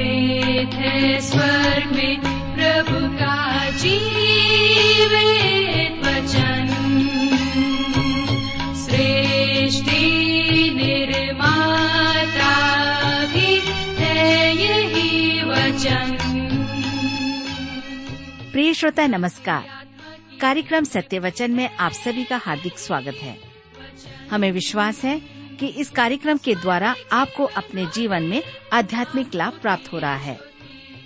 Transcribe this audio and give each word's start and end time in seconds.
वेद 0.00 0.68
है 0.68 1.20
स्वर्ग 1.20 1.96
में 1.96 2.20
प्रभु 2.54 3.16
का 3.16 3.70
जीवित 3.70 6.06
वचन। 6.06 6.68
सृष्टि 8.74 10.72
निर्माता 10.76 12.56
भी 13.26 13.60
है 14.04 14.56
यही 14.56 15.42
वचन। 15.42 16.18
प्रिय 18.52 18.74
श्रोता, 18.74 19.06
नमस्कार। 19.06 19.64
कार्यक्रम 20.40 20.84
सत्य 20.84 21.18
वचन 21.18 21.50
में 21.50 21.76
आप 21.76 21.92
सभी 21.92 22.24
का 22.24 22.36
हार्दिक 22.36 22.78
स्वागत 22.78 23.14
है। 23.14 23.38
हमें 24.30 24.52
विश्वास 24.52 25.04
है 25.04 25.39
कि 25.60 25.66
इस 25.66 25.90
कार्यक्रम 25.90 26.36
के 26.36 26.54
द्वारा 26.54 26.94
आपको 27.12 27.44
अपने 27.44 27.86
जीवन 27.86 28.22
में 28.22 28.42
आध्यात्मिक 28.72 29.34
लाभ 29.34 29.58
प्राप्त 29.62 29.92
हो 29.92 29.98
रहा 29.98 30.16
है। 30.16 30.38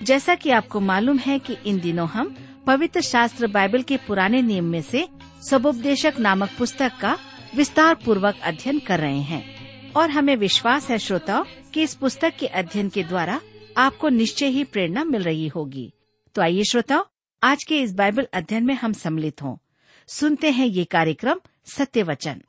जैसा 0.02 0.34
कि 0.34 0.50
आपको 0.50 0.80
मालूम 0.80 1.18
है 1.18 1.38
कि 1.38 1.56
इन 1.66 1.80
दिनों 1.80 2.08
हम 2.08 2.36
पवित्र 2.66 3.00
शास्त्र 3.00 3.46
बाइबल 3.46 3.82
के 3.82 3.96
पुराने 3.96 4.42
नियम 4.42 4.64
में 4.64 4.82
से 4.82 5.08
सबोपदेशक 5.50 6.14
नामक 6.18 6.50
पुस्तक 6.58 6.92
का 7.00 7.18
विस्तार 7.56 7.94
पूर्वक 7.94 8.34
अध्ययन 8.42 8.78
कर 8.78 9.00
रहे 9.00 9.20
हैं। 9.20 9.54
और 9.92 10.10
हमें 10.10 10.36
विश्वास 10.36 10.90
है, 10.90 10.98
श्रोताओं, 10.98 11.44
कि 11.74 11.82
इस 11.82 11.94
पुस्तक 11.94 12.32
के 12.38 12.46
अध्ययन 12.46 12.88
के 12.88 13.02
द्वारा 13.02 13.40
आपको 13.76 14.08
निश्चय 14.08 14.46
ही 14.46 14.64
प्रेरणा 14.64 15.04
मिल 15.04 15.22
रही 15.22 15.48
होगी। 15.48 15.92
तो 16.34 16.42
आइए, 16.42 16.62
श्रोताओं, 16.62 17.02
आज 17.42 17.64
के 17.64 17.80
इस 17.80 17.94
बाइबल 17.94 18.26
अध्ययन 18.32 18.64
में 18.64 18.74
हम 18.74 18.92
सम्मिलित 18.92 19.42
हों। 19.42 19.56
सुनते 20.08 20.50
हैं 20.50 20.66
ये 20.66 20.84
कार्यक्रम 20.84 21.40
सत्य 21.66 22.02
वचन। 22.02 22.42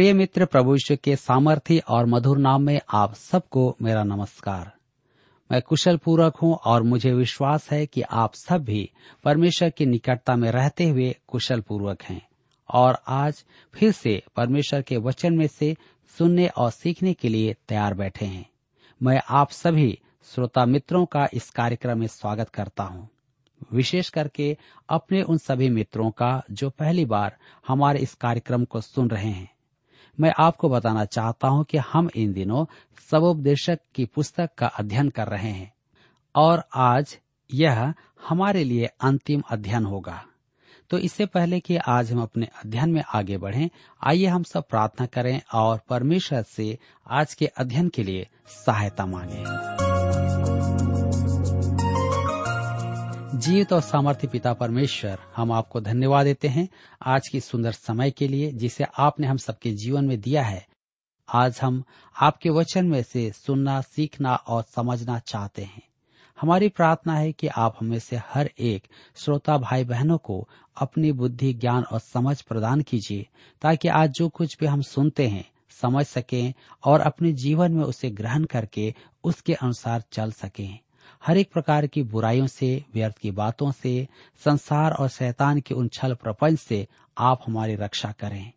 प्रिय 0.00 0.12
मित्र 0.12 0.44
प्रभु 0.44 0.74
यीशु 0.74 0.96
के 1.04 1.16
सामर्थ्य 1.16 1.78
और 1.88 2.06
मधुर 2.06 2.38
नाम 2.38 2.62
में 2.62 2.80
आप 2.92 3.14
सबको 3.14 3.76
मेरा 3.82 4.04
नमस्कार। 4.04 4.72
मैं 5.52 5.62
कुशल 5.62 5.96
पूर्वक 5.96 6.36
हूँ 6.36 6.54
और 6.54 6.82
मुझे 6.82 7.12
विश्वास 7.12 7.70
है 7.70 7.86
कि 7.86 8.02
आप 8.02 8.34
सब 8.34 8.64
भी 8.64 8.90
परमेश्वर 9.24 9.70
की 9.70 9.86
निकटता 9.86 10.36
में 10.36 10.50
रहते 10.50 10.88
हुए 10.88 11.16
कुशल 11.28 11.60
पूर्वक 11.60 12.02
हैं। 12.02 12.28
और 12.70 12.98
आज 13.08 13.44
फिर 13.74 13.92
से 13.92 14.22
परमेश्वर 14.36 14.82
के 14.82 14.96
वचन 14.96 15.34
में 15.34 15.46
से 15.46 15.76
सुनने 16.18 16.48
और 16.48 16.70
सीखने 16.70 17.12
के 17.12 17.28
लिए 17.28 17.56
तैयार 17.68 17.94
बैठे 17.94 18.26
हैं। 18.26 18.50
मैं 19.02 19.22
आप 19.28 19.50
सभी 19.50 19.98
श्रोता 20.24 20.66
मित्रों 20.66 21.06
का 21.06 21.28
इस 21.34 21.50
कार्यक्रम 21.50 21.98
में 21.98 22.06
स्वागत 22.06 22.48
करता 22.48 22.84
हूँ। 22.84 23.08
विशेष 23.72 24.08
करके 24.08 24.56
अपने 24.88 25.22
उन 25.22 25.38
सभी 25.38 25.68
मित्रों 25.68 26.10
का 26.10 26.42
जो 26.50 26.70
पहली 26.70 27.04
बार 27.04 27.36
हमारे 27.68 27.98
इस 27.98 28.14
कार्यक्रम 28.14 28.64
को 28.64 28.80
सुन 28.80 29.10
रहे 29.10 29.30
हैं। 29.30 29.59
मैं 30.20 30.34
आपको 30.38 30.68
बताना 30.68 31.04
चाहता 31.04 31.48
हूँ 31.48 31.64
कि 31.64 31.78
हम 31.78 32.10
इन 32.16 32.32
दिनों 32.32 32.66
सबोपदेशक 33.10 33.78
की 33.94 34.04
पुस्तक 34.04 34.50
का 34.58 34.66
अध्ययन 34.66 35.08
कर 35.08 35.26
रहे 35.28 35.50
हैं। 35.50 35.74
और 36.34 36.64
आज 36.74 37.18
यह 37.54 37.94
हमारे 38.28 38.64
लिए 38.64 38.86
अंतिम 38.86 39.42
अध्ययन 39.50 39.84
होगा। 39.84 40.24
तो 40.90 40.98
इससे 40.98 41.26
पहले 41.26 41.60
कि 41.60 41.76
आज 41.76 42.12
हम 42.12 42.22
अपने 42.22 42.46
अध्ययन 42.46 42.90
में 42.90 43.02
आगे 43.14 43.36
बढ़ें, 43.36 43.70
आइए 44.06 44.26
हम 44.26 44.42
सब 44.42 44.68
प्रार्थना 44.68 45.06
करें 45.06 45.40
और 45.54 45.80
परमेश्वर 45.88 46.42
से 46.42 46.78
आज 47.10 47.34
के 47.34 47.46
अध्ययन 47.46 47.88
के 47.88 48.02
लिए 48.02 48.28
सहायता 48.66 49.06
मांगें। 49.06 49.89
जीवित 53.40 53.72
और 53.72 53.80
सामर्थ्य 53.80 54.28
पिता 54.28 54.52
परमेश्वर, 54.52 55.18
हम 55.36 55.52
आपको 55.52 55.80
धन्यवाद 55.80 56.26
देते 56.26 56.48
हैं 56.48 56.68
आज 57.02 57.28
की 57.28 57.40
सुंदर 57.40 57.72
समय 57.72 58.10
के 58.10 58.28
लिए 58.28 58.52
जिसे 58.52 58.84
आपने 58.98 59.26
हम 59.26 59.36
सबके 59.36 59.72
जीवन 59.72 60.04
में 60.04 60.20
दिया 60.20 60.42
है। 60.42 60.66
आज 61.28 61.58
हम 61.62 61.84
आपके 62.20 62.50
वचन 62.50 62.86
में 62.86 63.02
से 63.02 63.32
सुनना, 63.32 63.80
सीखना 63.80 64.34
और 64.34 64.62
समझना 64.62 65.18
चाहते 65.18 65.62
हैं। 65.64 65.82
हमारी 66.40 66.68
प्रार्थना 66.68 67.14
है 67.14 67.32
कि 67.32 67.46
आप 67.46 67.76
हमें 67.80 67.98
से 67.98 68.16
हर 68.16 68.50
एक 68.58 68.86
श्रोता 69.16 69.58
भाई 69.58 69.84
बहनों 69.84 70.18
को 70.18 70.48
अपनी 70.76 71.12
बुद्धि, 71.12 71.54
ज्ञान 71.54 71.82
और 71.82 72.00
समझ 72.00 72.42
प्रदान 72.42 72.80
कीजिए, 72.80 73.26
ताकि 73.62 73.88
आज 73.88 74.10
जो 74.10 74.28
कुछ 74.28 74.56
भी 74.60 74.66
हम 74.66 74.82
सुनते 74.82 75.28
हैं, 75.28 75.50
समझ 75.70 76.06
सकें 76.06 76.54
और 76.84 77.00
अपने 77.00 77.32
जीवन 77.32 77.72
में 77.72 77.84
उसे 77.84 78.10
ग्रहण 78.10 78.44
करके 78.44 78.94
उसके 79.24 79.54
अनुसार 79.54 80.02
चल 80.12 80.32
सकें। 80.32 80.78
हर 81.26 81.36
एक 81.36 81.52
प्रकार 81.52 81.86
की 81.86 82.02
बुराइयों 82.02 82.46
से, 82.46 82.84
व्यर्थ 82.94 83.18
की 83.18 83.30
बातों 83.30 83.72
से, 83.72 84.08
संसार 84.44 84.92
और 84.92 85.08
शैतान 85.08 85.60
के 85.60 85.74
उन 85.74 85.88
छल 85.88 86.14
प्रपंच 86.14 86.58
से 86.58 86.88
आप 87.18 87.40
हमारी 87.46 87.74
रक्षा 87.74 88.12
करें। 88.12 88.52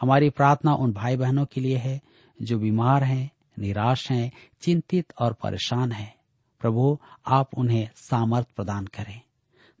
हमारी 0.00 0.30
प्रार्थना 0.30 0.74
उन 0.74 0.92
भाई 0.92 1.16
बहनों 1.16 1.46
के 1.46 1.60
लिए 1.60 1.76
है, 1.76 2.00
जो 2.42 2.58
बीमार 2.58 3.04
हैं, 3.04 3.30
निराश 3.58 4.10
हैं, 4.10 4.32
चिंतित 4.60 5.12
और 5.20 5.32
परेशान 5.32 5.92
हैं। 5.92 6.14
प्रभु, 6.60 6.98
आप 7.26 7.48
उन्हें 7.54 7.88
सामर्थ 7.96 8.46
प्रदान 8.56 8.86
करें। 8.86 9.20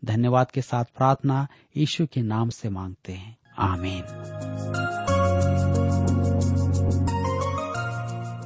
धन्यवाद 0.04 0.50
के 0.50 0.62
साथ 0.62 0.84
प्रार्थना 0.84 1.48
यीशु 1.76 2.06
के 2.06 2.22
नाम 2.22 2.48
से 2.48 2.68
मांगते 2.68 3.12
हैं। 3.12 3.36
आमीन। 3.58 4.02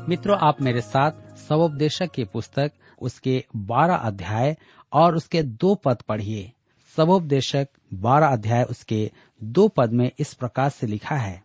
मित्रों, 0.09 0.39
आप 0.39 0.63
मेरे 0.63 0.81
साथ 0.81 1.37
सबोपदेशक 1.37 2.11
की 2.11 2.25
पुस्तक 2.25 2.73
उसके 3.01 3.45
बारह 3.57 3.95
अध्याय 3.97 4.57
और 4.93 5.17
उसके 5.17 5.43
दो 5.43 5.75
पद 5.75 6.03
पढ़िए। 6.03 6.51
सबोपदेशक 6.97 7.69
बारह 7.95 8.27
अध्याय 8.27 8.63
उसके 8.65 9.11
दो 9.41 9.67
पद 9.69 9.93
में 9.93 10.11
इस 10.19 10.33
प्रकार 10.35 10.69
से 10.71 10.87
लिखा 10.87 11.17
है, 11.17 11.43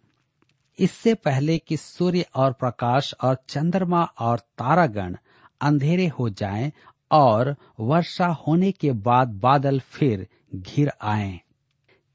इससे 0.79 1.13
पहले 1.15 1.57
कि 1.57 1.77
सूर्य 1.77 2.25
और 2.35 2.53
प्रकाश 2.53 3.13
और 3.23 3.37
चंद्रमा 3.49 4.03
और 4.19 4.39
तारागण 4.57 5.15
अंधेरे 5.61 6.07
हो 6.09 6.29
जाएँ 6.31 6.71
और 7.11 7.55
वर्षा 7.79 8.27
होने 8.37 8.71
के 8.71 8.91
बाद 8.91 9.27
बादल 9.41 9.79
फिर 9.81 10.27
घिर 10.53 10.91
आए। 11.03 11.39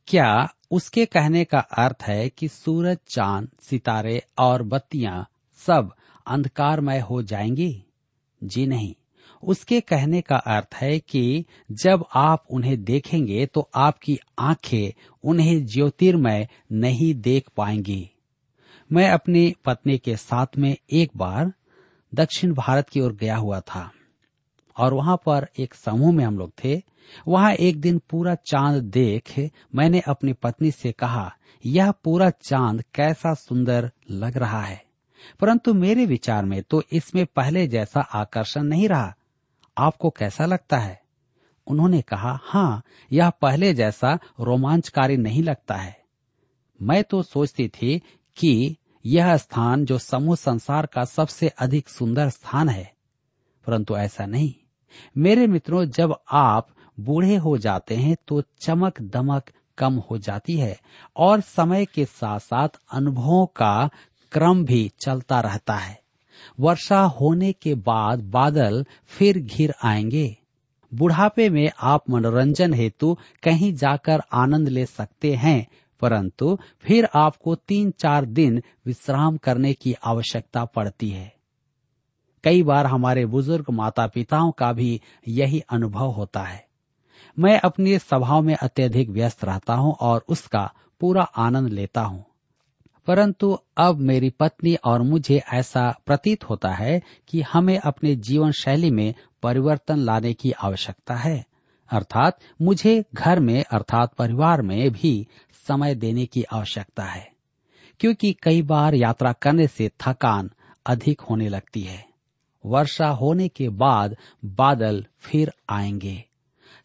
क्या 0.08 0.48
उसके 0.70 1.04
कहने 1.06 1.44
का 1.44 1.58
अर्थ 1.58 2.02
है 2.02 2.28
कि 2.28 2.48
सूरज, 2.48 2.98
चाँद, 3.08 3.48
सितारे 3.60 4.22
और 4.38 4.62
बत्तियाँ 4.62 5.26
सब 5.60 5.92
अंधकारमय 6.26 6.98
हो 7.00 7.22
जाएँगी? 7.22 7.84
जी 8.42 8.66
नहीं। 8.66 8.94
उसके 9.42 9.80
कहने 9.80 10.20
का 10.20 10.36
अर्थ 10.36 10.74
है 10.74 10.98
कि 11.00 11.44
जब 11.72 12.04
आप 12.14 12.44
उन्हें 12.50 12.82
देखेंगे 12.84 13.46
तो 13.46 13.68
आपकी 13.74 14.18
आँखें 14.38 15.10
उन्हें 15.24 15.64
ज्योतिर्मय 15.66 16.48
नहीं 16.72 17.14
देख 17.14 17.48
पाएँगी। 17.56 18.10
मैं 18.90 19.08
अपनी 19.10 19.54
पत्नी 19.64 19.98
के 19.98 20.16
साथ 20.16 20.58
में 20.58 20.76
एक 20.92 21.10
बार 21.16 21.52
दक्षिण 22.12 22.52
भारत 22.54 22.88
की 22.88 23.00
ओर 23.00 23.12
गया 23.12 23.36
हुआ 23.36 23.60
था, 23.60 23.90
और 24.76 24.94
वहाँ 24.94 25.16
पर 25.16 25.46
एक 25.58 25.74
समूह 25.74 26.12
में 26.12 26.24
हम 26.24 26.38
लोग 26.38 26.52
थे। 26.64 26.82
वहाँ 27.28 27.52
एक 27.52 27.80
दिन 27.80 28.00
पूरा 28.10 28.34
चाँद 28.46 28.82
देख 28.84 29.38
मैंने 29.74 30.00
अपनी 30.00 30.32
पत्नी 30.32 30.70
से 30.70 30.92
कहा, 30.92 31.32
यह 31.64 31.90
पूरा 32.04 32.30
चाँद 32.30 32.82
कैसा 32.94 33.34
सुंदर 33.34 33.90
लग 34.10 34.36
रहा 34.36 34.62
है। 34.62 34.82
परंतु 35.40 35.74
मेरे 35.74 36.04
विचार 36.06 36.44
में 36.44 36.62
तो 36.62 36.82
इसमें 36.92 37.24
पहले 37.26 37.66
जैसा 37.66 38.00
आकर्षण 38.00 38.62
नहीं 38.62 38.88
रहा। 38.88 39.14
आपको 39.78 40.10
कैसा 40.10 40.46
लगता 40.46 40.78
है? 40.78 41.02
उन्होंने 41.66 42.02
कहा 42.02 42.40
हाँ 42.42 42.82
यह 43.12 43.30
पहले 43.30 43.74
जैसा 43.74 44.18
रोमांचकारी 44.40 45.16
नहीं 45.16 45.42
लगता 45.42 45.74
है। 45.74 46.00
मैं 46.82 47.04
तो 47.04 47.22
सोचती 47.22 47.68
थी 47.68 48.02
कि 48.36 48.76
यह 49.06 49.36
स्थान 49.36 49.84
जो 49.84 49.98
समूह 49.98 50.36
संसार 50.36 50.86
का 50.86 51.04
सबसे 51.04 51.48
अधिक 51.48 51.88
सुंदर 51.88 52.28
स्थान 52.28 52.68
है। 52.68 52.94
परंतु 53.66 53.96
ऐसा 53.96 54.26
नहीं। 54.26 54.54
मेरे 55.18 55.46
मित्रों, 55.46 55.84
जब 55.84 56.16
आप 56.32 56.68
बूढ़े 57.00 57.36
हो 57.36 57.58
जाते 57.58 57.96
हैं 57.96 58.16
तो 58.28 58.42
चमक 58.60 59.00
दमक 59.00 59.44
कम 59.78 59.94
हो 60.10 60.18
जाती 60.18 60.56
है 60.56 60.80
और 61.16 61.40
समय 61.40 61.84
के 61.84 62.04
साथ 62.04 62.38
साथ 62.38 62.68
अनुभवों 62.92 63.46
का 63.46 63.90
क्रम 64.32 64.64
भी 64.64 64.92
चलता 65.00 65.40
रहता 65.40 65.74
है। 65.74 66.02
वर्षा 66.60 67.00
होने 67.00 67.52
के 67.52 67.74
बाद 67.74 68.20
बादल 68.20 68.86
फिर 69.06 69.38
घिर 69.38 69.74
आएँगे। 69.84 70.36
बुढ़ापे 70.94 71.48
में 71.48 71.70
आप 71.82 72.10
मनोरंजन 72.10 72.74
हेतु 72.74 73.18
कहीं 73.42 73.74
जाकर 73.74 74.22
आनंद 74.32 74.68
ले 74.68 74.86
सकते 74.86 75.34
हैं, 75.34 75.66
परंतु 76.00 76.58
फिर 76.80 77.08
आपको 77.14 77.54
तीन 77.54 77.90
चार 77.90 78.24
दिन 78.24 78.62
विश्राम 78.86 79.36
करने 79.36 79.72
की 79.72 79.94
आवश्यकता 80.04 80.64
पड़ती 80.64 81.08
है। 81.08 81.34
कई 82.44 82.62
बार 82.62 82.86
हमारे 82.86 83.26
बुज़ुर्ग 83.26 83.70
माता 83.70 84.06
पिताओं 84.06 84.50
का 84.50 84.72
भी 84.72 85.00
यही 85.28 85.60
अनुभव 85.60 86.06
होता 86.06 86.40
है। 86.40 86.66
मैं 87.38 87.60
अपनी 87.60 87.98
सभाओं 87.98 88.42
में 88.42 88.54
अत्यधिक 88.54 89.10
व्यस्त 89.10 89.44
रहता 89.44 89.74
हूँ 89.74 89.92
और 90.00 90.24
उसका 90.28 90.72
पूरा 91.00 91.22
आनंद 91.22 91.68
लेता 91.68 92.02
हूँ। 92.02 92.24
परंतु 93.10 93.58
अब 93.76 93.98
मेरी 93.98 94.30
पत्नी 94.30 94.74
और 94.74 95.02
मुझे 95.02 95.42
ऐसा 95.52 95.98
प्रतीत 96.06 96.44
होता 96.44 96.68
है 96.68 97.02
कि 97.28 97.42
हमें 97.42 97.78
अपने 97.78 98.16
जीवन 98.16 98.50
शैली 98.50 98.90
में 98.90 99.14
परिवर्तन 99.42 99.98
लाने 99.98 100.32
की 100.32 100.52
आवश्यकता 100.52 101.14
है। 101.14 101.44
अर्थात 101.90 102.38
मुझे 102.62 103.04
घर 103.14 103.40
में 103.40 103.64
अर्थात 103.64 104.14
परिवार 104.14 104.62
में 104.62 104.90
भी 104.90 105.26
समय 105.68 105.94
देने 105.94 106.26
की 106.26 106.42
आवश्यकता 106.42 107.04
है, 107.04 107.32
क्योंकि 108.00 108.32
कई 108.42 108.62
बार 108.62 108.94
यात्रा 108.94 109.32
करने 109.32 109.66
से 109.66 109.90
थकान 110.00 110.50
अधिक 110.86 111.20
होने 111.20 111.48
लगती 111.48 111.80
है। 111.80 112.06
वर्षा 112.66 113.08
होने 113.08 113.48
के 113.48 113.68
बाद 113.68 114.16
बादल 114.44 115.06
फिर 115.18 115.52
आएँगे। 115.70 116.24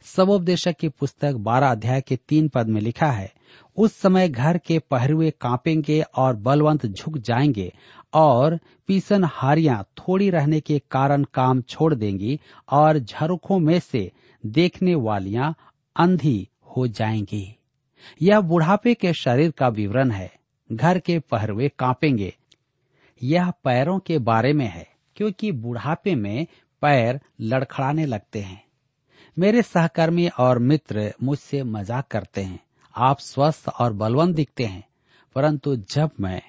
सबोपदेशक 0.05 0.75
की 0.79 0.89
पुस्तक 0.89 1.33
बारह 1.33 1.71
अध्याय 1.71 2.01
के 2.01 2.15
तीन 2.15 2.47
पद 2.47 2.67
में 2.67 2.81
लिखा 2.81 3.11
है, 3.11 3.33
उस 3.77 3.93
समय 3.93 4.29
घर 4.29 4.57
के 4.57 4.79
पहरुए 4.79 5.31
कांपेंगे 5.31 6.01
और 6.01 6.35
बलवंत 6.35 6.85
झुक 6.85 7.17
जाएँगे 7.17 7.73
और 8.13 8.59
पीसन 8.87 9.23
हारियाँ 9.27 9.83
थोड़ी 9.83 10.29
रहने 10.29 10.59
के 10.59 10.81
कारण 10.91 11.23
काम 11.23 11.61
छोड़ 11.61 11.93
देंगी 11.93 12.39
और 12.69 12.99
झरुखों 12.99 13.59
में 13.59 13.79
से 13.79 14.11
देखने 14.45 14.95
वालियाँ 14.95 15.55
अंधी 15.95 16.49
हो 16.77 16.87
जाएँगी। 16.87 17.55
यह 18.21 18.41
बुढ़ापे 18.41 18.93
के 18.93 19.13
शरीर 19.13 19.51
का 19.51 19.67
विवरण 19.67 20.11
है। 20.11 20.33
घर 20.71 20.99
के 20.99 21.19
पहरुए 21.19 21.69
कांपेंगे। 21.79 22.35
यह 23.23 23.51
पैरों 23.51 23.99
के 23.99 24.17
बारे 24.17 24.53
में 24.53 24.67
है, 24.67 24.87
क्योंकि 25.15 25.51
बुढ़ापे 25.51 26.15
में 26.15 26.47
पैर 26.81 27.21
लड़खड़ाने 27.41 28.05
लगते 28.05 28.39
हैं। 28.39 28.64
मेरे 29.37 29.61
सहकर्मी 29.61 30.27
और 30.27 30.59
मित्र 30.59 31.13
मुझसे 31.23 31.63
मज़ाक 31.63 32.07
करते 32.07 32.41
हैं। 32.41 32.59
आप 32.95 33.19
स्वस्थ 33.19 33.69
और 33.69 33.93
बलवंत 33.93 34.35
दिखते 34.35 34.65
हैं। 34.65 34.83
परंतु 35.35 35.75
जब 35.75 36.11
मैं 36.21 36.41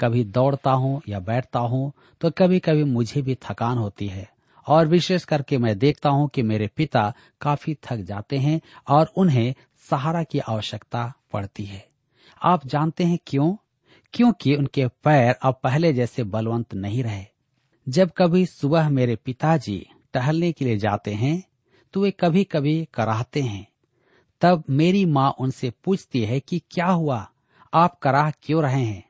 कभी 0.00 0.24
दौड़ता 0.24 0.70
हूँ 0.70 1.00
या 1.08 1.20
बैठता 1.20 1.58
हूँ 1.58 1.92
तो 2.20 2.30
कभी 2.30 2.58
कभी 2.58 2.84
मुझे 2.84 3.22
भी 3.22 3.34
थकान 3.34 3.78
होती 3.78 4.06
है। 4.06 4.28
और 4.66 4.88
विशेष 4.88 5.24
करके 5.24 5.58
मैं 5.58 5.78
देखता 5.78 6.10
हूँ 6.10 6.28
कि 6.28 6.42
मेरे 6.42 6.70
पिता 6.76 7.12
काफ़ी 7.40 7.76
थक 7.84 7.96
जाते 7.96 8.38
हैं 8.38 8.60
और 8.88 9.12
उन्हें 9.16 9.54
सहारा 9.90 10.22
की 10.22 10.38
आवश्यकता 10.38 11.12
पड़ती 11.32 11.64
है। 11.64 11.84
आप 12.42 12.66
जानते 12.66 13.04
हैं 13.04 13.18
क्यों? 13.26 13.54
क्योंकि 14.14 14.54
उनके 14.56 14.86
पैर 14.86 15.34
अब 15.42 15.60
पहले 15.62 15.92
जैसे 15.92 16.22
बलवंत 16.24 16.74
नहीं 16.74 17.02
रहे। 17.02 17.24
जब 17.88 18.10
कभी 18.16 18.46
सुबह 18.46 18.88
मेरे 18.88 19.16
पिताजी 19.16 19.86
टहलने 20.14 20.52
के 20.52 20.64
लिए 20.64 20.76
जाते 20.76 21.14
हैं 21.14 21.42
वे 22.00 22.10
कभी 22.10 22.44
कभी 22.44 22.88
कराहते 22.94 23.42
हैं। 23.42 23.66
तब 24.40 24.64
मेरी 24.70 25.04
माँ 25.04 25.34
उनसे 25.38 25.72
पूछती 25.84 26.24
है 26.24 26.40
कि 26.40 26.62
क्या 26.70 26.86
हुआ? 26.86 27.30
आप 27.74 27.98
कराह 27.98 28.30
क्यों 28.30 28.62
रहे 28.62 28.84
हैं? 28.84 29.04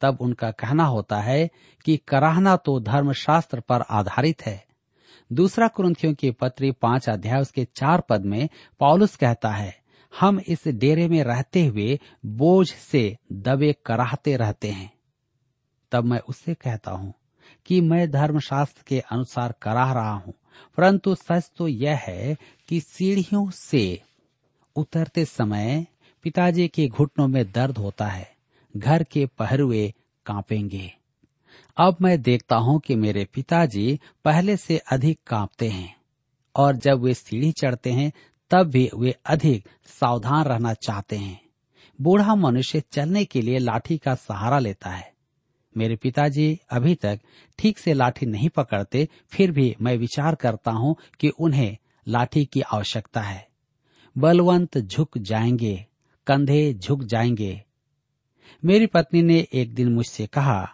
तब 0.00 0.18
उनका 0.20 0.50
कहना 0.50 0.84
होता 0.84 1.20
है 1.20 1.50
कि 1.84 1.96
कराहना 1.96 2.56
तो 2.56 2.80
धर्मशास्त्र 2.80 3.60
पर 3.60 3.84
आधारित 3.90 4.46
है। 4.46 4.64
दूसरा 5.32 5.68
क्रंथियों 5.68 6.14
की 6.14 6.30
पत्री 6.30 6.70
पाँच 6.72 7.08
अध्याय 7.08 7.40
उसके 7.40 7.64
चार 7.64 8.00
पद 8.00 8.24
में 8.24 8.48
पॉलुस 8.80 9.16
कहता 9.16 9.48
है, 9.48 9.74
हम 10.12 10.40
इस 10.40 10.68
डेरे 10.68 11.08
में 11.08 11.22
रहते 11.24 11.66
हुए 11.66 11.98
बोझ 12.26 12.70
से 12.70 13.16
दबे 13.32 13.74
कराहते 13.86 14.36
रहते 14.36 14.68
हैं। 14.68 14.92
तब 15.92 16.04
मैं 16.04 16.18
उससे 16.18 16.54
कहता 16.54 16.90
हूँ 16.90 17.14
कि 17.66 17.80
मैं 17.80 18.10
धर्मशास्त्र 18.10 18.82
के 18.86 19.00
अनुसार 19.00 19.54
कराह 19.62 19.92
रहा 19.92 20.14
हूँ। 20.14 20.34
परंतु 20.76 21.14
सच 21.14 21.50
तो 21.56 21.68
यह 21.68 21.96
है 21.96 22.36
कि 22.68 22.80
सीढ़ियों 22.80 23.50
से 23.50 24.02
उतरते 24.76 25.24
समय 25.24 25.86
पिताजी 26.22 26.68
के 26.68 26.88
घुटनों 26.88 27.28
में 27.28 27.52
दर्द 27.52 27.78
होता 27.78 28.06
है, 28.06 28.36
घर 28.76 29.02
के 29.02 29.26
पहरुए 29.26 29.94
कांपेंगे। 30.26 30.94
अब 31.76 31.96
मैं 32.02 32.22
देखता 32.22 32.56
हूँ 32.56 32.80
कि 32.80 32.94
मेरे 32.94 33.24
पिताजी 33.24 34.00
पहले 34.24 34.56
से 34.56 34.78
अधिक 34.78 35.18
कांपते 35.26 35.68
हैं 35.68 35.96
और 36.56 36.76
जब 36.76 37.00
वे 37.00 37.14
सीढ़ी 37.14 37.52
चढ़ते 37.52 37.92
हैं, 37.92 38.12
तब 38.50 38.62
भी 38.62 38.90
वे 38.96 39.16
अधिक 39.26 39.68
सावधान 39.86 40.44
रहना 40.44 40.74
चाहते 40.74 41.16
हैं। 41.16 41.40
बूढ़ा 42.00 42.34
मनुष्य 42.34 42.82
चलने 42.92 43.24
के 43.24 43.42
लिए 43.42 43.58
लाठी 43.58 43.98
का 43.98 44.14
सहारा 44.14 44.58
लेता 44.58 44.90
है। 44.90 45.13
मेरे 45.76 45.96
पिताजी 45.96 46.58
अभी 46.70 46.94
तक 46.94 47.20
ठीक 47.58 47.78
से 47.78 47.92
लाठी 47.92 48.26
नहीं 48.26 48.48
पकड़ते, 48.48 49.08
फिर 49.28 49.50
भी 49.50 49.74
मैं 49.80 49.96
विचार 49.96 50.34
करता 50.34 50.70
हूँ 50.70 50.96
कि 51.20 51.28
उन्हें 51.28 51.76
लाठी 52.06 52.44
की 52.44 52.60
आवश्यकता 52.60 53.20
है। 53.20 53.46
बलवंत 54.16 54.78
झुक 54.78 55.18
जाएँगे, 55.18 55.86
कंधे 56.26 56.74
झुक 56.74 57.02
जाएँगे। 57.02 57.62
मेरी 58.62 58.86
पत्नी 58.86 59.22
ने 59.22 59.46
एक 59.52 59.74
दिन 59.74 59.92
मुझसे 59.94 60.26
कहा, 60.26 60.68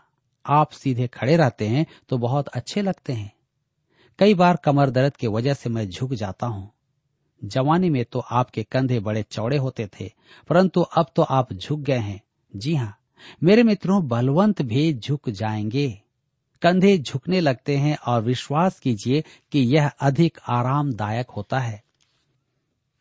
आप 0.46 0.70
सीधे 0.70 1.06
खड़े 1.06 1.36
रहते 1.36 1.68
हैं 1.68 1.86
तो 2.08 2.18
बहुत 2.18 2.48
अच्छे 2.48 2.82
लगते 2.82 3.12
हैं। 3.12 3.32
कई 4.18 4.34
बार 4.34 4.58
कमर 4.64 4.90
दर्द 4.90 5.16
की 5.16 5.26
वजह 5.26 5.54
से 5.54 5.70
मैं 5.70 5.88
झुक 5.88 6.14
जाता 6.14 6.46
हूँ। 6.46 6.70
जवानी 7.44 7.90
में 7.90 8.04
तो 8.04 8.18
आपके 8.18 8.62
कंधे 8.62 8.98
बड़े 9.00 9.22
चौड़े 9.22 9.56
होते 9.56 9.86
थे, 10.00 10.10
परंतु 10.48 10.80
अब 10.80 11.06
तो 11.16 11.22
आप 11.22 11.52
झुक 11.52 11.80
गए 11.80 11.98
हैं। 11.98 12.20
जी 12.56 12.74
हाँ 12.74 12.96
मेरे 13.42 13.62
मित्रों, 13.62 14.08
बलवंत 14.08 14.62
भी 14.62 14.94
झुक 14.94 15.30
जाएँगे। 15.30 16.00
कंधे 16.62 16.98
झुकने 16.98 17.40
लगते 17.40 17.76
हैं 17.76 17.96
और 17.96 18.22
विश्वास 18.22 18.80
कीजिए 18.80 19.24
कि 19.52 19.58
यह 19.58 19.88
अधिक 19.88 20.38
आरामदायक 20.48 21.30
होता 21.30 21.58
है। 21.58 21.82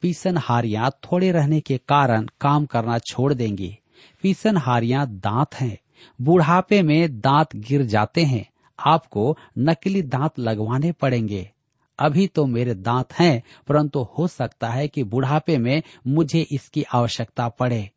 पीसन 0.01 0.38
हारियाँ 0.38 0.89
थोड़े 0.89 1.31
रहने 1.31 1.60
के 1.60 1.77
कारण 1.77 2.27
काम 2.42 2.66
करना 2.66 3.00
छोड़ 3.00 3.33
देंगी। 3.33 3.80
पीसन 4.21 4.57
हारियाँ 4.57 5.07
दांत 5.07 5.56
हैं। 5.56 5.77
बुढ़ापे 6.22 6.81
में 6.81 7.19
दांत 7.19 7.56
गिर 7.56 7.83
जाते 7.83 8.24
हैं। 8.24 8.50
आपको 8.80 9.38
नकली 9.57 10.01
दांत 10.01 10.39
लगवाने 10.39 10.92
पड़ेंगे। 10.92 11.51
अभी 12.00 12.27
तो 12.27 12.45
मेरे 12.45 12.74
दांत 12.74 13.13
हैं, 13.13 13.44
परंतु 13.68 14.07
हो 14.18 14.27
सकता 14.27 14.69
है 14.69 14.88
कि 14.88 15.04
बुढ़ापे 15.04 15.57
में 15.57 15.83
मुझे 16.07 16.48
इसकी 16.51 16.83
आवश्यकता 16.83 17.50
पड़े। 17.50 17.89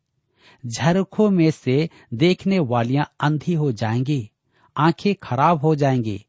झरखों 0.65 1.29
में 1.29 1.51
से 1.51 1.89
देखने 2.13 2.59
वालियाँ 2.59 3.11
अंधी 3.19 3.53
हो 3.53 3.71
जाएँगी, 3.71 4.31
आँखें 4.77 5.15
खराब 5.23 5.59
हो 5.59 5.75
जाएँगी। 5.75 6.25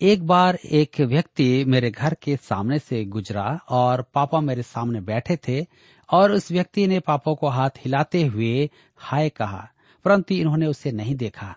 एक 0.00 0.26
बार 0.26 0.54
एक 0.54 1.00
व्यक्ति 1.00 1.64
मेरे 1.64 1.90
घर 1.90 2.14
के 2.14 2.36
सामने 2.36 2.78
से 2.78 3.04
गुजरा 3.04 3.60
और 3.68 4.02
पापा 4.14 4.40
मेरे 4.40 4.62
सामने 4.62 5.00
बैठे 5.00 5.36
थे 5.36 5.66
और 6.12 6.32
उस 6.32 6.52
व्यक्ति 6.52 6.86
ने 6.86 7.00
पापा 7.00 7.34
को 7.34 7.48
हाथ 7.48 7.70
हिलाते 7.70 8.26
हुए, 8.26 8.70
हाय 8.96 9.28
कहा, 9.28 9.68
परंतु 10.04 10.34
इन्होंने 10.34 10.66
उसे 10.66 10.92
नहीं 10.92 11.14
देखा। 11.14 11.56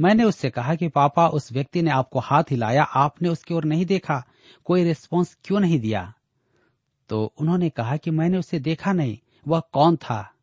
मैंने 0.00 0.24
उससे 0.24 0.50
कहा 0.50 0.74
कि, 0.74 0.88
पापा, 0.88 1.28
उस 1.28 1.52
व्यक्ति 1.52 1.82
ने 1.82 1.90
आपको 1.90 2.18
हाथ 2.18 2.44
हिलाया, 2.50 2.82
आपने 2.82 3.28
उसकी 3.28 3.54
ओर 3.54 3.64
नहीं 3.64 3.86
देखा, 3.86 4.26
कोई 4.64 4.84
रिस्पॉन्स 4.84 5.36
क्यों 5.44 5.60
नहीं 5.60 5.80
दिया? 5.80 6.14
तो 7.08 7.32
उन्होंने 7.40 7.70
कहा 7.70 7.96
कि, 7.96 8.10
मैंने 8.10 8.38
उसे 8.38 8.58
देखा 8.58 8.92
नहीं, 8.92 9.18
वह 9.48 9.62
कौन 9.72 9.96
था? 9.96 10.33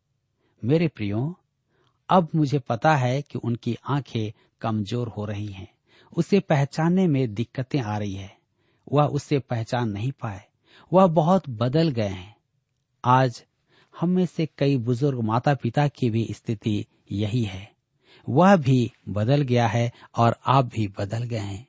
मेरे 0.64 0.88
प्रियो, 0.88 1.38
अब 2.08 2.28
मुझे 2.34 2.58
पता 2.58 2.96
है 2.96 3.22
कि 3.22 3.38
उनकी 3.38 3.78
आँखें 3.88 4.40
कमज़ोर 4.60 5.08
हो 5.08 5.24
रही 5.24 5.46
हैं। 5.46 5.68
उसे 6.16 6.40
पहचानने 6.40 7.06
में 7.06 7.34
दिक्कतें 7.34 7.80
आ 7.80 7.98
रही 7.98 8.14
है। 8.14 8.36
वह 8.92 9.04
उसे 9.04 9.38
पहचान 9.38 9.90
नहीं 9.90 10.12
पाए। 10.12 10.44
वह 10.92 11.06
बहुत 11.06 11.48
बदल 11.48 11.88
गए 11.88 12.08
हैं। 12.08 12.36
आज 13.04 13.44
हम 14.00 14.08
में 14.08 14.26
से 14.26 14.48
कई 14.58 14.76
बुज़ुर्ग 14.76 15.20
माता 15.20 15.54
पिता 15.54 15.88
की 15.88 16.10
भी 16.10 16.28
स्थिति 16.30 16.86
यही 17.12 17.42
है। 17.42 17.72
वह 18.28 18.56
भी 18.56 18.92
बदल 19.08 19.42
गया 19.42 19.66
है 19.66 19.92
और 20.16 20.36
आप 20.46 20.64
भी 20.64 20.88
बदल 20.98 21.22
गए 21.22 21.38
हैं। 21.38 21.68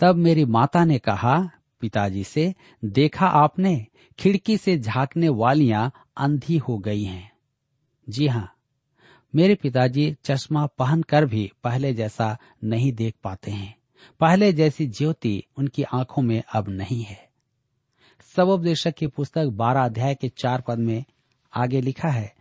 तब 0.00 0.16
मेरी 0.16 0.44
माता 0.44 0.84
ने 0.84 0.98
कहा, 0.98 1.50
पिताजी 1.80 2.24
से, 2.24 2.54
देखा 2.84 3.26
आपने, 3.26 3.86
खिड़की 4.18 4.56
से 4.56 4.78
झांकने 4.78 5.28
वालियाँ 5.28 5.92
अंधी 6.16 6.58
हो 6.58 6.78
गई 6.78 7.02
हैं। 7.02 7.33
जी 8.06 8.26
हाँ 8.26 8.50
मेरे 9.34 9.54
पिताजी 9.54 10.16
चश्मा 10.24 10.66
पहनकर 10.78 11.24
भी 11.24 11.50
पहले 11.64 11.92
जैसा 11.94 12.36
नहीं 12.64 12.92
देख 12.92 13.14
पाते 13.24 13.50
हैं। 13.50 13.74
पहले 14.20 14.52
जैसी 14.52 14.86
ज्योति 14.86 15.42
उनकी 15.56 15.82
आँखों 15.82 16.22
में 16.22 16.42
अब 16.54 16.68
नहीं 16.68 17.02
है। 17.02 17.28
सबोपदेशक 18.36 18.94
की 18.94 19.06
पुस्तक 19.06 19.46
बारह 19.52 19.84
अध्याय 19.84 20.14
के 20.14 20.28
चार 20.28 20.60
पद 20.60 20.78
में 20.78 21.04
आगे 21.52 21.80
लिखा 21.80 22.08
है, 22.08 22.32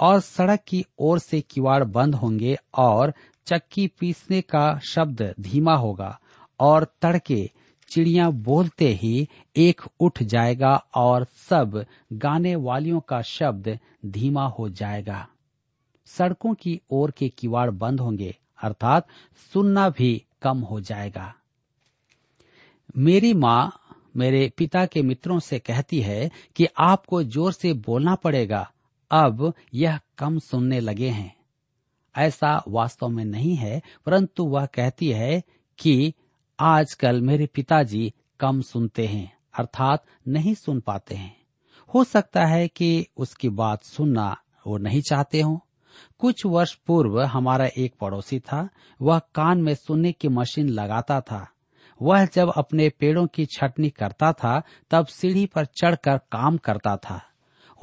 और 0.00 0.20
सड़क 0.20 0.60
की 0.68 0.84
ओर 0.98 1.18
से 1.18 1.40
किवाड़ 1.40 1.82
बंद 1.84 2.14
होंगे 2.14 2.56
और 2.74 3.12
चक्की 3.46 3.86
पीसने 3.86 4.40
का 4.40 4.78
शब्द 4.78 5.34
धीमा 5.40 5.74
होगा 5.74 6.18
और 6.60 6.84
तड़के 7.02 7.50
चिड़िया 7.92 8.28
बोलते 8.30 8.88
ही 8.92 9.28
एक 9.56 9.80
उठ 10.00 10.22
जाएगा 10.22 10.74
और 10.94 11.26
सब 11.50 11.84
गाने 12.12 12.54
वालियों 12.56 13.00
का 13.00 13.20
शब्द 13.22 13.78
धीमा 14.06 14.46
हो 14.48 14.68
जाएगा। 14.70 15.26
सड़कों 16.08 16.52
की 16.54 16.80
ओर 16.90 17.10
के 17.10 17.28
किवाड़ 17.28 17.70
बंद 17.70 18.00
होंगे, 18.00 18.34
अर्थात 18.58 19.06
सुनना 19.54 19.88
भी 19.88 20.22
कम 20.42 20.58
हो 20.60 20.80
जाएगा। 20.80 21.32
मेरी 22.96 23.34
माँ 23.34 23.78
मेरे 24.16 24.50
पिता 24.56 24.84
के 24.86 25.02
मित्रों 25.02 25.38
से 25.40 25.58
कहती 25.58 26.00
है 26.00 26.30
कि 26.56 26.66
आपको 26.78 27.22
ज़ोर 27.22 27.52
से 27.52 27.72
बोलना 27.72 28.14
पड़ेगा, 28.14 28.70
अब 29.10 29.52
यह 29.74 29.98
कम 30.18 30.38
सुनने 30.38 30.80
लगे 30.80 31.08
हैं। 31.08 31.34
ऐसा 32.14 32.62
वास्तव 32.68 33.08
में 33.08 33.24
नहीं 33.24 33.54
है, 33.56 33.80
परंतु 34.06 34.44
वह 34.44 34.66
कहती 34.66 35.10
है 35.10 35.42
कि 35.78 36.14
आजकल 36.64 37.20
मेरे 37.20 37.46
पिताजी 37.46 38.14
कम 38.40 38.60
सुनते 38.60 39.06
हैं, 39.06 39.36
अर्थात 39.58 40.04
नहीं 40.28 40.54
सुन 40.54 40.80
पाते 40.80 41.14
हैं। 41.14 41.36
हो 41.94 42.04
सकता 42.04 42.46
है 42.46 42.68
कि 42.68 43.06
उसकी 43.16 43.48
बात 43.48 43.82
सुनना 43.82 44.36
वो 44.66 44.78
नहीं 44.78 45.00
चाहते 45.00 45.40
हो। 45.40 45.66
कुछ 46.18 46.46
वर्ष 46.46 46.74
पूर्व 46.74 47.22
हमारा 47.22 47.68
एक 47.78 47.94
पड़ोसी 48.00 48.40
था, 48.40 48.68
वह 49.02 49.18
कान 49.18 49.62
में 49.62 49.74
सुनने 49.74 50.12
की 50.12 50.28
मशीन 50.28 50.68
लगाता 50.68 51.20
था। 51.20 51.48
वह 52.02 52.26
जब 52.26 52.52
अपने 52.56 52.88
पेड़ों 52.88 53.26
की 53.26 53.46
छटनी 53.46 53.90
करता 53.90 54.32
था, 54.32 54.62
तब 54.90 55.06
सीढ़ी 55.06 55.46
पर 55.46 55.64
चढ़कर 55.64 56.18
काम 56.18 56.56
करता 56.56 56.96
था। 56.96 57.22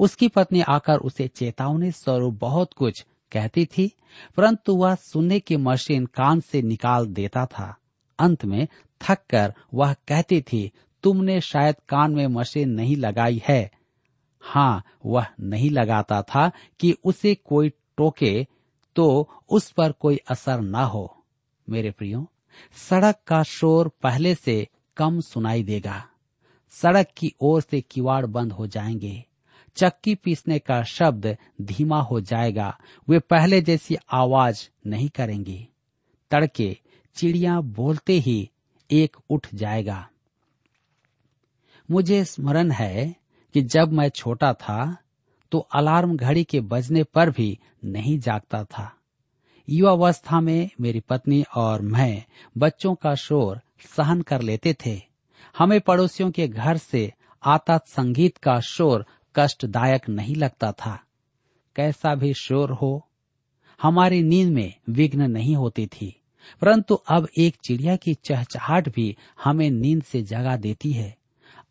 उसकी 0.00 0.28
पत्नी 0.28 0.60
आकर 0.60 0.96
उसे 0.96 1.28
चेतावनी 1.28 1.90
स्वरूप 1.90 2.34
बहुत 2.34 2.72
कुछ 2.72 3.06
कहती 3.32 3.66
थी, 3.66 3.92
परंतु 4.36 4.76
वह 4.76 4.94
सुनने 4.94 5.40
की 5.40 5.56
मशीन 5.56 6.06
कान 6.06 6.40
से 6.40 6.62
निकाल 6.62 7.06
देता 7.06 7.46
था। 7.46 7.76
अंत 8.20 8.44
में 8.44 8.68
थक 9.02 9.18
कर 9.30 9.54
वह 9.74 9.92
कहती 9.92 10.40
थी, 10.40 10.72
तुमने 11.02 11.40
शायद 11.40 11.76
कान 11.88 12.12
में 12.12 12.26
मशीन 12.26 12.70
नहीं 12.70 12.96
लगाई 12.96 13.42
है। 13.48 13.70
हाँ 14.40 14.84
वह 15.06 15.26
नहीं 15.40 15.70
लगाता 15.70 16.22
था 16.22 16.52
कि 16.80 16.96
उसे 17.04 17.34
कोई 17.34 17.68
टोके 17.68 18.46
तो 18.96 19.28
उस 19.50 19.70
पर 19.70 19.92
कोई 19.92 20.16
असर 20.16 20.60
न 20.60 20.74
हो। 20.74 21.24
मेरे 21.70 21.90
प्रियो, 21.90 22.30
सड़क 22.72 23.16
का 23.26 23.42
शोर 23.42 23.88
पहले 23.88 24.34
से 24.34 24.68
कम 24.96 25.20
सुनाई 25.20 25.62
देगा। 25.62 26.06
सड़क 26.70 27.06
की 27.16 27.34
ओर 27.40 27.60
से 27.60 27.80
किवाड़ 27.80 28.26
बंद 28.26 28.52
हो 28.52 28.66
जाएँगे। 28.66 29.24
चक्की 29.76 30.14
पीसने 30.14 30.58
का 30.58 30.82
शब्द 30.82 31.36
धीमा 31.62 32.00
हो 32.00 32.20
जाएगा। 32.20 32.78
वे 33.08 33.18
पहले 33.18 33.60
जैसी 33.60 33.96
आवाज़ 34.12 34.68
नहीं 34.86 35.08
करेंगी। 35.08 35.68
तड़के 36.30 36.78
चिड़िया 37.14 37.60
बोलते 37.60 38.12
ही 38.12 38.50
एक 38.90 39.16
उठ 39.30 39.46
जाएगा। 39.54 40.08
मुझे 41.90 42.24
स्मरण 42.24 42.70
है 42.70 43.14
कि 43.54 43.62
जब 43.62 43.92
मैं 43.92 44.08
छोटा 44.08 44.52
था 44.52 44.96
तो 45.52 45.58
अलार्म 45.58 46.16
घड़ी 46.16 46.44
के 46.44 46.60
बजने 46.60 47.02
पर 47.04 47.30
भी 47.30 47.58
नहीं 47.84 48.18
जागता 48.18 48.64
था। 48.64 48.92
युवावस्था 49.68 50.40
में 50.40 50.70
मेरी 50.80 51.00
पत्नी 51.00 51.44
और 51.56 51.82
मैं 51.82 52.24
बच्चों 52.58 52.94
का 52.94 53.14
शोर 53.14 53.60
सहन 53.96 54.22
कर 54.22 54.42
लेते 54.42 54.76
थे। 54.86 55.00
हमें 55.58 55.80
पड़ोसियों 55.80 56.30
के 56.30 56.48
घर 56.48 56.76
से 56.76 57.12
आता 57.42 57.78
संगीत 57.78 58.36
का 58.36 58.58
शोर 58.60 59.06
कष्टदायक 59.36 60.08
नहीं 60.08 60.36
लगता 60.36 60.72
था। 60.72 60.98
कैसा 61.76 62.14
भी 62.14 62.32
शोर 62.34 62.72
हो, 62.72 63.08
हमारी 63.80 64.22
नींद 64.22 64.52
में 64.52 64.74
विघ्न 64.88 65.30
नहीं 65.30 65.56
होती 65.56 65.86
थी। 65.86 66.19
परंतु 66.62 66.94
अब 66.94 67.28
एक 67.38 67.56
चिड़िया 67.64 67.96
की 67.96 68.14
चहचहाट 68.14 68.88
भी 68.88 69.16
हमें 69.44 69.70
नींद 69.70 70.02
से 70.02 70.22
जगा 70.22 70.56
देती 70.56 70.92
है। 70.92 71.16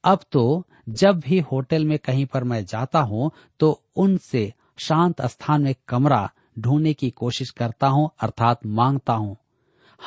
अब 0.03 0.19
तो 0.31 0.65
जब 0.89 1.19
भी 1.19 1.39
होटल 1.41 1.85
में 1.85 1.97
कहीं 1.99 2.25
पर 2.25 2.43
मैं 2.43 2.65
जाता 2.65 2.99
हूँ 2.99 3.31
तो 3.59 3.81
उनसे 3.95 4.53
शांत 4.77 5.21
स्थान 5.21 5.61
में 5.61 5.75
कमरा 5.87 6.29
ढूँढने 6.59 6.93
की 6.93 7.09
कोशिश 7.09 7.49
करता 7.49 7.87
हूँ, 7.87 8.09
अर्थात 8.21 8.65
माँगता 8.65 9.13
हूँ। 9.13 9.37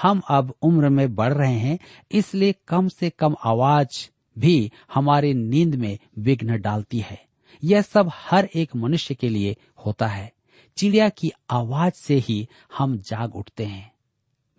हम 0.03 0.23
अब 0.31 0.55
उम्र 0.63 0.89
में 0.89 1.15
बढ़ 1.15 1.33
रहे 1.33 1.55
हैं, 1.55 1.79
इसलिए 2.13 2.55
कम 2.69 2.89
से 2.89 3.11
कम 3.11 3.37
आवाज़ 3.45 4.09
भी 4.39 4.73
हमारी 4.95 5.35
नींद 5.35 5.75
में 5.75 5.99
विघ्न 6.19 6.61
डालती 6.61 6.99
है। 6.99 7.21
यह 7.63 7.83
सब 7.83 8.11
हर 8.15 8.49
एक 8.55 8.77
मनुष्य 8.77 9.15
के 9.15 9.29
लिए 9.29 9.57
होता 9.87 10.07
है। 10.07 10.33
चिड़िया 10.77 11.09
की 11.09 11.33
आवाज़ 11.51 11.93
से 11.93 12.15
ही 12.15 12.49
हम 12.79 12.97
जाग 12.99 13.37
उठते 13.37 13.65
हैं। 13.65 13.92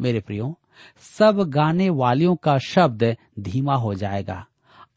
मेरे 0.04 0.20
प्रियो, 0.20 0.60
सब 1.18 1.40
गाने 1.50 1.90
वालियों 1.90 2.36
का 2.36 2.58
शब्द 2.58 3.16
धीमा 3.40 3.76
हो 3.76 3.94
जाएगा। 3.94 4.46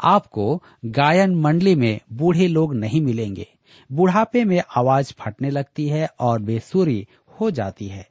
आपको 0.01 0.63
गायन 0.85 1.35
मंडली 1.35 1.75
में 1.75 2.01
बूढ़े 2.13 2.47
लोग 2.49 2.75
नहीं 2.75 3.01
मिलेंगे। 3.01 3.47
बुढ़ापे 3.93 4.45
में 4.45 4.63
आवाज़ 4.77 5.13
फटने 5.19 5.51
लगती 5.51 5.89
है 5.89 6.09
और 6.21 6.43
बेसुरी 6.43 7.07
हो 7.41 7.51
जाती 7.51 7.87
है। 7.87 8.09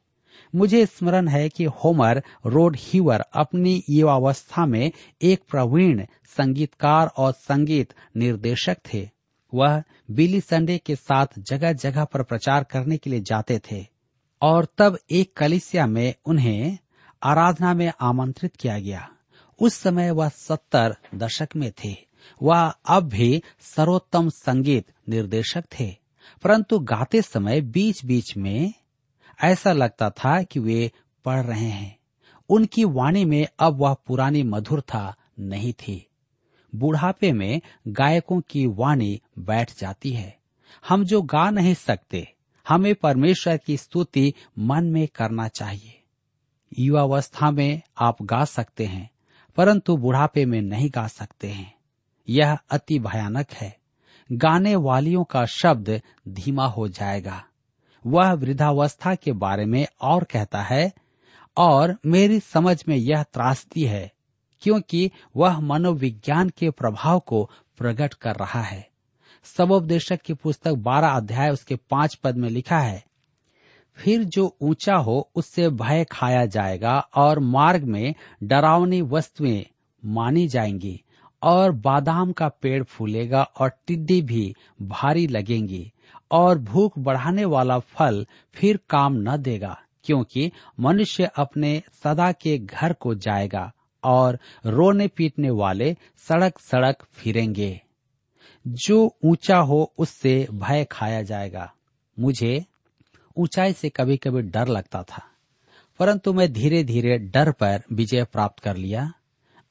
मुझे 0.56 0.86
स्मरण 0.86 1.28
है 1.28 1.50
कि 1.50 1.64
होमर 1.64 2.24
रोड 2.46 2.78
हीवर 2.80 3.20
अपनी 3.20 3.84
युवावस्था 3.90 4.66
में 4.66 4.92
एक 5.22 5.40
प्रवीण 5.50 6.06
संगीतकार 6.26 7.08
और 7.08 7.32
संगीत 7.32 7.94
निर्देशक 8.18 8.78
थे। 8.94 9.10
वह 9.54 9.84
बिली 10.12 10.42
संडे 10.42 10.78
के 10.78 10.96
साथ 10.96 11.28
जगह 11.38 11.74
जगह 11.74 12.04
पर 12.04 12.24
प्रचार 12.24 12.64
करने 12.64 12.98
के 12.98 13.10
लिए 13.10 13.20
जाते 13.20 13.60
थे 13.60 13.86
और 14.42 14.68
तब 14.78 14.98
एक 15.12 15.38
कलिसिया 15.38 15.88
में 15.88 16.14
उन्हें 16.26 16.78
आराधना 17.26 17.74
में 17.74 17.92
आमंत्रित 18.02 18.56
किया 18.56 18.80
गया। 18.80 19.10
उस 19.60 19.74
समय 19.74 20.12
वह 20.12 20.30
सत्तर 20.30 20.98
दशक 21.16 21.48
में 21.56 21.72
थे। 21.72 21.98
वह 22.42 22.74
अब 22.86 23.04
भी 23.04 23.44
सर्वोत्तम 23.60 24.30
संगीत 24.30 24.92
निर्देशक 25.10 25.64
थे। 25.80 25.96
परंतु 26.44 26.80
गाते 26.80 27.22
समय 27.22 27.62
बीच 27.62 28.06
बीच 28.06 28.38
में 28.38 28.74
ऐसा 29.44 29.72
लगता 29.72 30.10
था 30.10 30.44
कि 30.44 30.60
वे 30.60 30.92
पढ़ 31.26 31.44
रहे 31.44 31.70
हैं। 31.70 32.00
उनकी 32.50 32.84
वाणी 32.84 33.26
में 33.26 33.48
अब 33.60 33.74
वह 33.74 33.94
पुरानी 33.94 34.44
मधुरता 34.44 35.16
नहीं 35.40 35.74
थी। 35.74 36.08
बुढ़ापे 36.76 37.32
में 37.32 37.62
गायकों 37.88 38.42
की 38.50 38.68
वाणी 38.68 39.22
बैठ 39.40 39.80
जाती 39.80 40.12
है। 40.14 40.38
हम 40.88 41.06
जो 41.06 41.22
गा 41.22 41.50
नहीं 41.50 41.74
सकते, 41.74 42.34
हमें 42.68 42.96
परमेश्वर 42.96 43.58
की 43.58 43.78
स्तुति 43.78 44.34
मन 44.60 44.84
में 44.84 45.08
करना 45.08 45.48
चाहिए। 45.48 46.02
युवावस्था 46.80 47.52
में 47.52 47.82
आप 47.98 48.22
गा 48.22 48.46
सकते 48.46 48.86
हैं, 48.86 49.10
परंतु 49.56 49.98
बुढ़ापे 49.98 50.46
में 50.46 50.62
नहीं 50.62 50.90
गा 50.90 51.08
सकते 51.08 51.48
हैं। 51.48 51.74
यह 52.30 52.58
अति 52.70 53.00
भयानक 53.00 53.52
है। 53.52 53.78
गाने 54.32 54.76
वालियों 54.76 55.24
का 55.24 55.46
शब्द 55.46 56.02
धीमा 56.28 56.66
हो 56.66 56.88
जाएगा। 56.88 57.44
वह 58.08 58.34
वृद्धावस्था 58.34 59.16
के 59.16 59.32
बारे 59.32 59.66
में 59.66 59.88
और 60.02 60.24
कहता 60.24 60.62
है, 60.62 60.94
और 61.58 61.98
मेरी 62.06 62.40
समझ 62.40 62.84
में 62.88 62.96
यह 62.96 63.24
त्रासदी 63.24 63.84
है, 63.84 64.12
क्योंकि 64.62 65.12
वह 65.36 65.60
मनोविज्ञान 65.60 66.50
के 66.50 66.70
प्रभाव 66.70 67.20
को 67.20 67.52
प्रकट 67.78 68.14
कर 68.14 68.36
रहा 68.36 68.62
है। 68.62 68.90
सबोपदेशक 69.44 70.22
की 70.22 70.34
पुस्तक 70.34 70.72
बारह 70.72 71.08
अध्याय 71.08 71.50
उसके 71.50 71.76
पाँच 71.76 72.16
पद 72.16 72.38
में 72.38 72.50
लिखा 72.50 72.80
है 72.80 73.04
फिर 73.98 74.24
जो 74.24 74.58
ऊँचा 74.62 74.96
हो, 74.96 75.30
उससे 75.36 75.70
भय 75.70 76.06
खाया 76.12 76.46
जाएगा 76.46 77.00
और 77.16 77.40
मार्ग 77.40 77.84
में 77.84 78.14
डरावनी 78.44 79.02
वस्तुएँ 79.02 79.66
मानी 80.06 80.48
जाएँगी 80.48 81.02
और 81.44 81.72
बादाम 81.72 82.32
का 82.32 82.48
पेड़ 82.48 82.84
फूलेगा 82.84 83.44
और 83.44 83.72
टिड्डी 83.88 84.22
भी 84.22 84.56
भारी 84.82 85.28
लगेंगी 85.28 85.92
और 86.32 86.58
भूख 86.60 87.00
बढ़ाने 87.00 87.46
वाला 87.46 87.80
फल 87.80 88.26
फिर 88.54 88.80
काम 88.90 89.14
न 89.18 89.38
देगा, 89.38 89.78
क्योंकि 90.04 90.52
मनुष्य 90.80 91.30
अपने 91.36 91.82
सदा 92.04 92.32
के 92.32 92.58
घर 92.58 92.94
को 92.94 93.16
जाएगा 93.16 93.72
और 94.04 94.40
रोने 94.66 95.08
पीटने 95.08 95.50
वाले 95.50 95.96
सड़क 96.18 96.60
सड़क 96.60 97.04
फिरेंगे। 97.12 97.82
जो 98.68 99.16
ऊँचा 99.26 99.58
हो, 99.58 99.94
उससे 99.98 100.48
भय 100.54 100.86
खाया 100.92 101.22
जाएगा। 101.22 101.72
मुझे 102.20 102.66
ऊंचाई 103.38 103.74
से 103.74 103.90
कभी 103.90 104.18
कभी 104.18 104.42
डर 104.42 104.68
लगता 104.68 105.04
था। 105.04 105.24
परंतु 106.00 106.34
मैं 106.34 106.52
धीरे 106.54 106.84
धीरे 106.84 107.18
डर 107.18 107.52
पर 107.52 107.84
विजय 107.92 108.24
प्राप्त 108.24 108.60
कर 108.60 108.76
लिया 108.78 109.14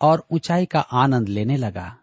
और 0.01 0.27
ऊंचाई 0.31 0.67
का 0.67 0.81
आनंद 0.81 1.29
लेने 1.29 1.57
लगा। 1.57 1.97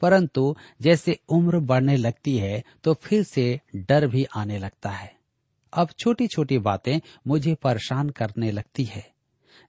परंतु 0.00 0.56
जैसे 0.82 1.18
उम्र 1.28 1.58
बढ़ने 1.58 1.96
लगती 1.96 2.36
है 2.38 2.62
तो 2.84 2.94
फिर 2.94 3.22
से 3.22 3.60
डर 3.76 4.06
भी 4.06 4.26
आने 4.36 4.58
लगता 4.58 4.90
है। 4.90 5.14
अब 5.72 5.88
छोटी 5.98 6.26
छोटी 6.26 6.58
बातें 6.58 6.98
मुझे 7.26 7.54
परेशान 7.54 8.10
करने 8.10 8.50
लगती 8.50 8.84
है, 8.84 9.12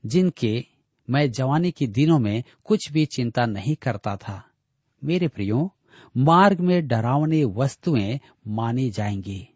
जिनके 0.06 0.65
मैं 1.10 1.32
जवानी 1.32 1.72
के 1.72 1.88
दिनों 1.88 2.20
में 2.20 2.44
कुछ 2.63 2.91
भी 2.91 3.06
चिंता 3.06 3.46
नहीं 3.46 3.75
करता 3.75 4.15
था। 4.17 4.44
मेरे 5.03 5.27
प्रियो, 5.27 5.74
मार्ग 6.17 6.60
में 6.60 6.88
डरावनी 6.88 7.44
वस्तुएँ 7.44 8.20
मानी 8.48 8.89
जाएँगी। 8.89 9.48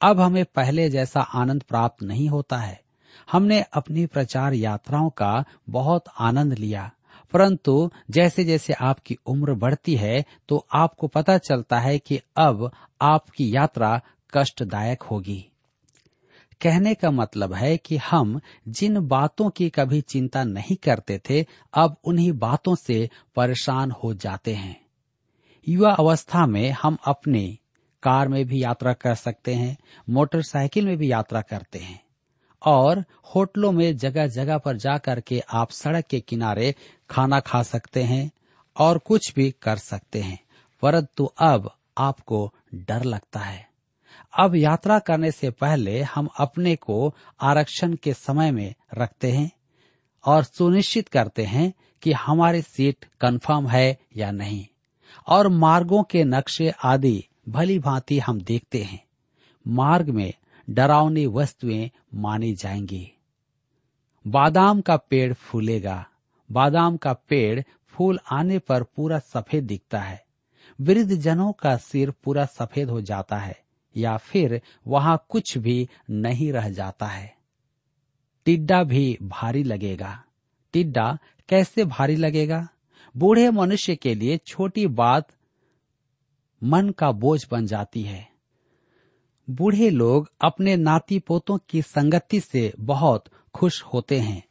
अब 0.00 0.20
हमें 0.20 0.44
पहले 0.46 0.88
जैसा 0.90 1.20
आनंद 1.20 1.62
प्राप्त 1.62 2.02
नहीं 2.02 2.28
होता 2.28 2.56
है। 2.56 2.80
हमने 3.28 3.60
अपनी 3.72 4.06
प्रचार 4.06 4.54
यात्राओं 4.54 5.10
का 5.12 5.44
बहुत 5.70 6.04
आनंद 6.20 6.54
लिया, 6.54 6.90
परंतु 7.32 7.90
जैसे 8.10 8.44
जैसे 8.44 8.72
आपकी 8.72 9.16
उम्र 9.26 9.54
बढ़ती 9.54 9.94
है 9.96 10.24
तो 10.48 10.66
आपको 10.74 11.06
पता 11.08 11.36
चलता 11.40 11.78
है 11.78 11.98
कि 11.98 12.20
अब 12.38 12.70
आपकी 13.00 13.54
यात्रा 13.56 14.00
कष्टदायक 14.32 15.02
होगी। 15.02 15.44
कहने 16.60 16.94
का 16.94 17.10
मतलब 17.10 17.52
है 17.54 17.76
कि 17.76 17.96
हम 18.04 18.40
जिन 18.68 19.00
बातों 19.08 19.48
की 19.50 19.68
कभी 19.70 20.00
चिंता 20.02 20.42
नहीं 20.44 20.76
करते 20.76 21.20
थे, 21.30 21.44
अब 21.74 21.96
उन्हीं 22.04 22.32
बातों 22.32 22.74
से 22.76 23.08
परेशान 23.36 23.90
हो 23.94 24.12
जाते 24.14 24.54
हैं। 24.54 24.76
युवा 25.66 25.92
अवस्था 25.92 26.46
में 26.46 26.70
हम 26.72 26.98
अपनी 27.04 27.58
कार 28.02 28.28
में 28.28 28.44
भी 28.46 28.62
यात्रा 28.62 28.92
कर 28.92 29.14
सकते 29.14 29.54
हैं, 29.54 29.76
मोटरसाइकिल 30.10 30.86
में 30.86 30.96
भी 30.96 31.12
यात्रा 31.12 31.40
करते 31.40 31.78
हैं। 31.78 32.02
और 32.66 33.04
होटलों 33.34 33.72
में 33.72 33.96
जगह 33.96 34.26
जगह 34.26 34.58
पर 34.58 34.76
जा 34.76 34.98
करके 34.98 35.42
आप 35.52 35.70
सड़क 35.70 36.06
के 36.06 36.20
किनारे 36.20 36.74
खाना 37.10 37.40
खा 37.40 37.62
सकते 37.62 38.02
हैं 38.02 38.30
और 38.76 38.98
कुछ 38.98 39.34
भी 39.34 39.54
कर 39.62 39.76
सकते 39.76 40.20
हैं, 40.20 40.38
परंतु 40.82 41.24
अब 41.24 41.76
आपको 41.98 42.54
डर 42.74 43.04
लगता 43.04 43.40
है। 43.40 43.68
अब 44.38 44.54
यात्रा 44.54 44.98
करने 44.98 45.32
से 45.32 45.50
पहले 45.50 46.02
हम 46.02 46.28
अपने 46.38 46.76
को 46.76 47.14
आरक्षण 47.40 47.94
के 47.94 48.14
समय 48.14 48.50
में 48.50 48.74
रखते 48.98 49.32
हैं 49.32 49.50
और 50.24 50.42
सुनिश्चित 50.42 51.08
करते 51.08 51.44
हैं 51.44 51.72
कि 52.02 52.12
हमारी 52.12 52.62
सीट 52.62 53.04
कंफर्म 53.20 53.68
है 53.68 53.98
या 54.16 54.30
नहीं। 54.30 54.66
और 55.26 55.48
मार्गों 55.48 56.02
के 56.02 56.24
नक्शे 56.24 56.72
आदि 56.84 57.24
भली 57.50 57.78
भांति 57.78 58.18
हम 58.18 58.40
देखते 58.40 58.82
हैं। 58.82 59.04
मार्ग 59.68 60.10
में 60.10 60.34
डरावनी 60.70 61.26
वस्तुएँ 61.26 61.90
मानी 62.14 62.54
जाएँगी। 62.54 63.12
बादाम 64.26 64.80
का 64.80 64.96
पेड़ 64.96 65.32
फूलेगा। 65.32 66.06
बादाम 66.52 66.96
का 66.96 67.12
पेड़ 67.12 67.62
फूल 67.86 68.18
आने 68.30 68.58
पर 68.58 68.82
पूरा 68.82 69.18
सफ़ेद 69.18 69.64
दिखता 69.64 70.00
है। 70.00 70.24
वृद्ध 70.80 71.14
जनों 71.14 71.52
का 71.52 71.76
सिर 71.76 72.10
पूरा 72.10 72.44
सफ़ेद 72.44 72.90
हो 72.90 73.00
जाता 73.00 73.36
है, 73.36 73.60
या 73.96 74.16
फिर 74.16 74.62
वहाँ 74.86 75.26
कुछ 75.28 75.58
भी 75.58 75.88
नहीं 76.10 76.52
रह 76.52 76.70
जाता 76.70 77.06
है। 77.06 77.36
टिड्डा 78.44 78.84
भी 78.84 79.18
भारी 79.22 79.62
लगेगा। 79.62 80.24
टिड्डा 80.72 81.18
कैसे 81.48 81.84
भारी 81.84 82.16
लगेगा? 82.16 82.68
बूढ़े 83.16 83.50
मनुष्य 83.50 83.96
के 83.96 84.14
लिए 84.14 84.38
छोटी 84.38 84.86
बात 84.86 85.28
मन 86.62 86.90
का 86.90 87.10
बोझ 87.12 87.44
बन 87.50 87.66
जाती 87.66 88.02
है। 88.02 88.28
बूढ़े 89.48 89.90
लोग 89.90 90.30
अपने 90.40 90.76
नाती 90.76 91.18
पोतों 91.18 91.58
की 91.68 91.82
संगति 91.82 92.40
से 92.40 92.72
बहुत 92.80 93.24
खुश 93.54 93.82
होते 93.84 94.18
हैं, 94.20 94.42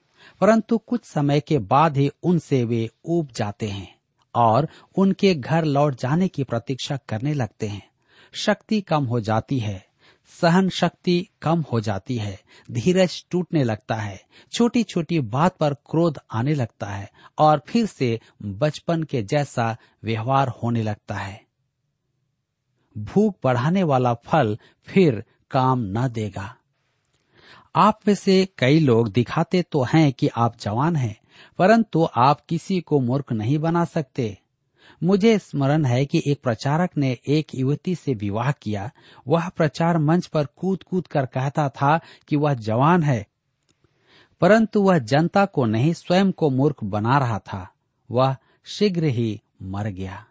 परंतु 0.42 0.78
कुछ 0.78 1.06
समय 1.06 1.39
के 1.39 1.60
बाद 1.60 1.98
ही 1.98 2.10
उनसे 2.24 2.63
वे 2.63 2.89
ऊब 3.06 3.28
जाते 3.36 3.68
हैं 3.68 3.94
और 4.36 4.68
उनके 4.96 5.34
घर 5.36 5.66
लौट 5.66 5.96
जाने 5.96 6.28
की 6.28 6.44
प्रतीक्षा 6.44 6.98
करने 7.10 7.34
लगते 7.34 7.68
हैं। 7.68 7.82
शक्ति 8.34 8.82
कम 8.82 9.06
हो 9.06 9.20
जाती 9.20 9.60
है, 9.60 9.84
सहन 10.30 10.70
शक्ति 10.70 11.28
कम 11.42 11.63
हो 11.72 11.80
जाती 11.82 12.18
है, 12.18 12.39
धीरज 12.72 13.24
टूटने 13.32 13.63
लगता 13.63 13.96
है 13.96 14.20
छोटी 14.51 14.84
छोटी 14.84 15.20
बात 15.20 15.58
पर 15.58 15.74
क्रोध 15.89 16.20
आने 16.32 16.54
लगता 16.54 16.88
है 16.88 17.10
और 17.38 17.62
फिर 17.68 17.86
से 17.86 18.20
बचपन 18.44 19.04
के 19.04 19.22
जैसा 19.24 19.75
व्यवहार 20.04 20.48
होने 20.63 20.84
लगता 20.84 21.16
है। 21.16 21.49
भूख 23.06 23.36
बढ़ाने 23.44 23.84
वाला 23.84 24.13
फल 24.25 24.58
फिर 24.88 25.24
काम 25.51 25.79
न 25.89 26.08
देगा। 26.08 26.53
आप 27.75 28.00
में 28.08 28.13
से 28.15 28.48
कई 28.58 28.79
लोग 28.79 29.12
दिखाते 29.12 29.62
तो 29.62 29.84
हैं 29.84 30.12
कि 30.13 30.27
आप 30.27 30.58
जवान 30.60 30.96
हैं, 30.96 31.15
परंतु 31.60 32.08
आप 32.18 32.41
किसी 32.41 32.79
को 32.82 33.00
मूर्ख 33.00 33.32
नहीं 33.32 33.58
बना 33.58 33.84
सकते। 33.86 34.38
मुझे 35.03 35.38
स्मरण 35.39 35.86
है 35.86 36.06
कि 36.06 36.22
एक 36.27 36.41
प्रचारक 36.44 36.98
ने 36.98 37.18
एक 37.27 37.56
युवती 37.56 37.96
से 37.96 38.13
विवाह 38.13 38.51
किया। 38.51 38.89
वह 39.27 39.50
प्रचार 39.50 39.98
मंच 39.98 40.25
पर 40.27 40.46
कूद 40.56 40.84
कूद 40.84 41.08
कर 41.08 41.25
कहता 41.25 41.68
था 41.70 42.00
कि 42.27 42.36
वह 42.36 42.53
जवान 42.53 43.03
है, 43.03 43.25
परंतु 44.41 44.82
वह 44.82 44.98
जनता 44.98 45.46
को 45.46 45.65
नहीं, 45.65 45.94
स्वयं 45.94 46.32
को 46.32 46.50
मूर्ख 46.50 46.84
बना 46.84 47.18
रहा 47.18 47.39
था। 47.39 47.68
वह 48.10 48.36
शीघ्र 48.65 49.03
ही 49.03 49.41
मर 49.62 49.88
गया। 49.88 50.25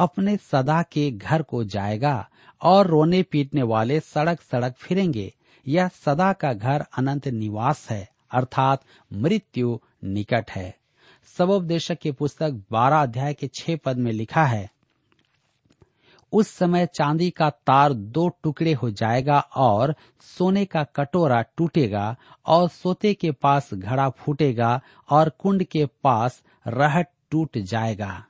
अपने 0.00 0.36
सदा 0.36 0.82
के 0.82 1.10
घर 1.10 1.42
को 1.42 1.62
जाएगा 1.64 2.28
और 2.62 2.86
रोने 2.86 3.22
पीटने 3.22 3.62
वाले 3.62 4.00
सड़क 4.00 4.40
सड़क 4.42 4.74
फिरेंगे। 4.78 5.32
यह 5.66 5.88
सदा 5.96 6.32
का 6.32 6.52
घर 6.52 6.84
अनंत 6.98 7.28
निवास 7.28 7.86
है, 7.90 8.08
अर्थात 8.30 8.84
मृत्यु 9.10 9.78
निकट 10.04 10.50
है। 10.50 10.74
सबोपदेशक 11.36 11.98
की 11.98 12.12
पुस्तक 12.12 12.62
बारह 12.70 13.02
अध्याय 13.02 13.34
के 13.34 13.46
छह 13.54 13.76
पद 13.76 13.96
में 13.96 14.12
लिखा 14.12 14.44
है, 14.44 14.68
उस 16.32 16.48
समय 16.48 16.86
चांदी 16.86 17.28
का 17.30 17.48
तार 17.50 17.92
दो 17.92 18.28
टुकड़े 18.42 18.72
हो 18.72 18.90
जाएगा 18.90 19.38
और 19.56 19.94
सोने 20.28 20.64
का 20.64 20.82
कटोरा 20.96 21.40
टूटेगा 21.56 22.16
और 22.46 22.68
सोते 22.68 23.12
के 23.14 23.30
पास 23.32 23.70
घड़ा 23.74 24.08
फूटेगा 24.10 24.80
और 25.10 25.28
कुंड 25.38 25.64
के 25.64 25.84
पास 26.04 26.42
रहट 26.66 27.08
टूट 27.30 27.58
जाएगा। 27.58 28.24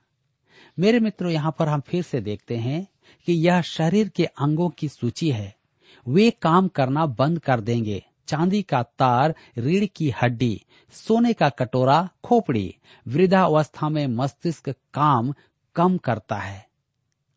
मेरे 0.79 0.99
मित्रों, 0.99 1.31
यहाँ 1.31 1.55
पर 1.59 1.67
हम 1.67 1.81
फिर 1.81 2.03
से 2.03 2.21
देखते 2.21 2.57
हैं 2.57 2.87
कि 3.25 3.33
यह 3.33 3.61
शरीर 3.61 4.09
के 4.09 4.25
अंगों 4.25 4.69
की 4.69 4.89
सूची 4.89 5.31
है। 5.31 5.55
वे 6.07 6.31
काम 6.31 6.67
करना 6.67 7.05
बंद 7.05 7.39
कर 7.39 7.59
देंगे। 7.59 8.05
चांदी 8.27 8.61
का 8.61 8.83
तार, 8.83 9.35
रीढ़ 9.57 9.85
की 9.85 10.13
हड्डी, 10.21 10.65
सोने 10.91 11.33
का 11.33 11.49
कटोरा, 11.49 12.09
खोपड़ी, 12.23 12.75
वृद्धावस्था 13.07 13.89
में 13.89 14.07
मस्तिष्क 14.07 14.69
काम 14.93 15.33
कम 15.75 15.97
करता 15.97 16.35
है 16.35 16.67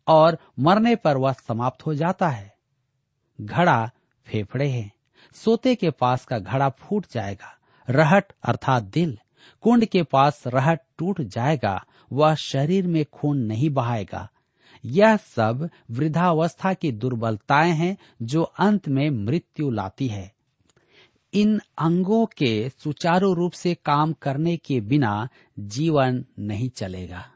और 0.08 0.38
मरने 0.60 0.96
पर 0.96 1.16
वह 1.16 1.32
समाप्त 1.32 1.86
हो 1.86 1.94
जाता 1.94 2.28
है। 2.28 2.56
घड़ा 3.40 3.90
फेफड़े 4.26 4.68
हैं। 4.68 4.92
सोते 5.34 5.74
के 5.74 5.90
पास 5.90 6.24
का 6.24 6.38
घड़ा 6.38 6.68
फूट 6.68 7.06
जाएगा। 7.12 7.58
रहट 7.90 8.32
अर्थात 8.44 8.82
दिल। 8.82 9.18
कुंड 9.60 9.84
के 9.84 10.02
पास 10.02 10.42
रहट 10.46 10.80
टूट 10.98 11.20
जाएगा। 11.20 11.84
वह 12.12 12.34
शरीर 12.34 12.86
में 12.86 13.04
खून 13.04 13.38
नहीं 13.38 13.70
बहाएगा। 13.70 14.30
यह 14.84 15.16
सब 15.16 15.68
वृद्धावस्था 15.90 16.74
की 16.74 16.92
दुर्बलताएँ 16.92 17.72
हैं 17.72 17.96
जो 18.22 18.42
अंत 18.42 18.88
में 18.88 19.10
मृत्यु 19.10 19.70
लाती 19.70 20.08
है। 20.08 20.34
इन 21.34 21.60
अंगों 21.78 22.26
के 22.26 22.68
सुचारू 22.68 23.34
रूप 23.34 23.52
से 23.52 23.74
काम 23.74 24.12
करने 24.12 24.56
के 24.56 24.80
बिना 24.80 25.28
जीवन 25.58 26.24
नहीं 26.38 26.68
चलेगा। 26.68 27.26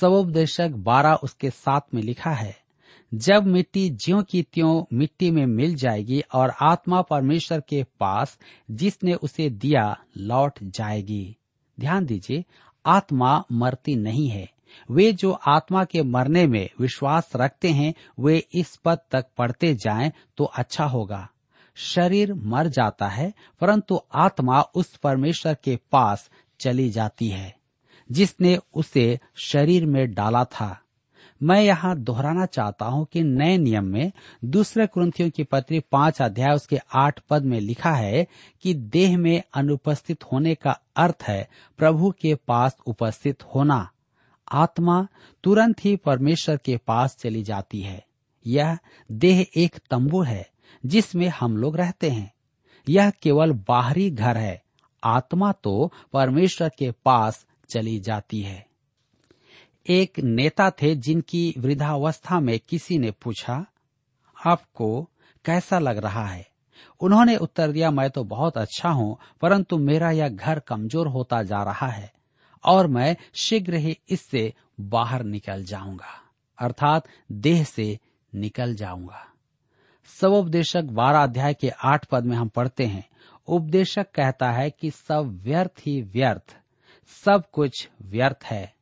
सबोपदेशक 0.00 0.68
बारह 0.68 1.14
उसके 1.14 1.50
साथ 1.50 1.80
में 1.94 2.02
लिखा 2.02 2.30
है, 2.30 2.56
जब 3.14 3.46
मिट्टी 3.46 3.90
ज्यो 3.90 4.22
की 4.22 4.42
त्यों 4.42 4.84
मिट्टी 4.92 5.30
में 5.30 5.46
मिल 5.46 5.74
जाएगी 5.74 6.20
और 6.34 6.52
आत्मा 6.62 7.02
परमेश्वर 7.02 7.60
के 7.60 7.84
पास 8.00 8.38
जिसने 8.70 9.14
उसे 9.14 9.50
दिया 9.50 9.98
लौट 10.16 10.58
जाएगी। 10.62 11.36
ध्यान 11.80 12.06
दीजिए 12.06 12.44
आत्मा 12.86 13.44
मरती 13.52 13.96
नहीं 13.96 14.28
है। 14.28 14.50
वे 14.90 15.12
जो 15.12 15.32
आत्मा 15.32 15.84
के 15.84 16.02
मरने 16.02 16.46
में 16.46 16.70
विश्वास 16.80 17.30
रखते 17.36 17.68
हैं, 17.68 17.94
वे 18.20 18.38
इस 18.54 18.76
पद 18.76 18.98
तक 19.10 19.26
पढ़ते 19.36 19.74
जाएँ 19.74 20.12
तो 20.36 20.44
अच्छा 20.44 20.84
होगा। 20.84 21.28
शरीर 21.74 22.34
मर 22.34 22.66
जाता 22.66 23.08
है, 23.08 23.32
परंतु 23.60 24.00
आत्मा 24.14 24.60
उस 24.60 24.96
परमेश्वर 24.96 25.56
के 25.64 25.78
पास 25.92 26.30
चली 26.60 26.90
जाती 26.90 27.28
है, 27.28 27.56
जिसने 28.12 28.58
उसे 28.74 29.20
शरीर 29.36 29.86
में 29.86 30.14
डाला 30.14 30.44
था। 30.44 30.78
मैं 31.42 31.60
यहाँ 31.62 31.96
दोहराना 31.98 32.46
चाहता 32.46 32.86
हूँ 32.86 33.06
कि 33.12 33.22
नए 33.22 33.56
नियम 33.58 33.84
में 33.84 34.12
दूसरे 34.44 34.86
क्रंथियों 34.86 35.30
की 35.30 35.44
पत्री 35.44 35.80
पाँच 35.80 36.22
अध्याय 36.22 36.54
उसके 36.54 36.78
आठ 36.94 37.20
पद 37.30 37.44
में 37.44 37.60
लिखा 37.60 37.90
है 37.90 38.26
कि 38.62 38.74
देह 38.74 39.18
में 39.18 39.42
अनुपस्थित 39.54 40.24
होने 40.24 40.54
का 40.54 40.78
अर्थ 40.96 41.22
है 41.22 41.48
प्रभु 41.78 42.10
के 42.10 42.34
पास 42.34 42.76
उपस्थित 42.86 43.42
होना। 43.44 43.88
आत्मा 44.52 45.06
तुरंत 45.44 45.84
ही 45.84 45.96
परमेश्वर 45.96 46.56
के 46.56 46.76
पास 46.76 47.16
चली 47.16 47.42
जाती 47.42 47.80
है। 47.80 48.04
यह 48.46 48.78
देह 49.12 49.46
एक 49.56 49.78
तंबू 49.90 50.22
है 50.22 50.50
जिसमें 50.86 51.28
हम 51.28 51.56
लोग 51.56 51.76
रहते 51.76 52.10
हैं। 52.10 52.32
यह 52.88 53.10
केवल 53.10 53.52
बाहरी 53.68 54.10
घर 54.10 54.36
है। 54.36 54.62
आत्मा 55.04 55.52
तो 55.52 55.92
परमेश्वर 56.12 56.70
के 56.78 56.90
पास 56.90 57.46
चली 57.68 58.00
जाती 58.00 58.40
है। 58.40 58.71
एक 59.86 60.18
नेता 60.18 60.70
थे 60.72 60.94
जिनकी 60.94 61.54
वृद्धावस्था 61.58 62.38
में 62.40 62.58
किसी 62.60 62.98
ने 62.98 63.10
पूछा, 63.12 63.64
आपको 64.36 65.02
कैसा 65.44 65.78
लग 65.78 65.98
रहा 65.98 66.26
है? 66.26 66.46
उन्होंने 67.00 67.36
उत्तर 67.36 67.72
दिया, 67.72 67.90
मैं 67.90 68.08
तो 68.10 68.24
बहुत 68.24 68.58
अच्छा 68.58 68.88
हूँ, 68.88 69.16
परंतु 69.40 69.78
मेरा 69.78 70.10
यह 70.10 70.28
घर 70.28 70.58
कमज़ोर 70.58 71.08
होता 71.08 71.42
जा 71.42 71.62
रहा 71.62 71.88
है 71.88 72.12
और 72.64 72.86
मैं 72.86 73.16
शीघ्र 73.34 73.74
ही 73.74 73.96
इससे 74.08 74.52
बाहर 74.80 75.22
निकल 75.22 75.64
जाऊँगा, 75.64 76.20
अर्थात 76.58 77.08
देह 77.32 77.64
से 77.64 77.98
निकल 78.32 78.74
जाऊँगा। 78.74 79.26
सब 80.10 80.32
उपदेशक 80.32 80.84
बारह 80.84 81.22
अध्याय 81.22 81.54
के 81.54 81.68
आठ 81.68 82.04
पद 82.04 82.24
में 82.24 82.36
हम 82.36 82.48
पढ़ते 82.48 82.86
हैं। 82.86 83.04
उपदेशक 83.48 84.10
कहता 84.14 84.50
है 84.50 84.70
कि 84.70 84.90
सब 84.90 85.40
व्यर्थ 85.44 85.80
ही 85.80 86.00
व्यर्थ, 86.02 86.56
सब 87.24 87.50
कुछ 87.52 87.88
व्यर्थ 88.02 88.44
है। 88.44 88.81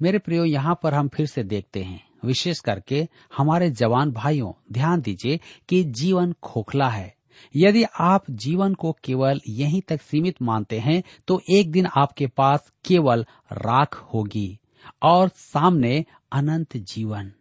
मेरे 0.00 0.18
प्रियो, 0.18 0.44
यहाँ 0.44 0.78
पर 0.82 0.94
हम 0.94 1.08
फिर 1.08 1.26
से 1.26 1.42
देखते 1.44 1.82
हैं। 1.82 2.00
विशेष 2.24 2.60
करके 2.60 3.06
हमारे 3.36 3.70
जवान 3.70 4.10
भाइयों, 4.12 4.52
ध्यान 4.72 5.00
दीजिए 5.00 5.38
कि 5.68 5.82
जीवन 5.92 6.32
खोखला 6.42 6.88
है। 6.88 7.14
यदि 7.54 7.82
आप 8.00 8.30
जीवन 8.30 8.74
को 8.74 8.92
केवल 9.04 9.40
यहीं 9.48 9.80
तक 9.88 10.00
सीमित 10.02 10.42
मानते 10.42 10.78
हैं 10.78 11.02
तो 11.28 11.40
एक 11.50 11.70
दिन 11.70 11.86
आपके 11.96 12.26
पास 12.26 12.72
केवल 12.84 13.24
राख 13.52 13.96
होगी 14.14 14.58
और 15.02 15.28
सामने 15.28 16.04
अनंत 16.32 16.76
जीवन। 16.76 17.32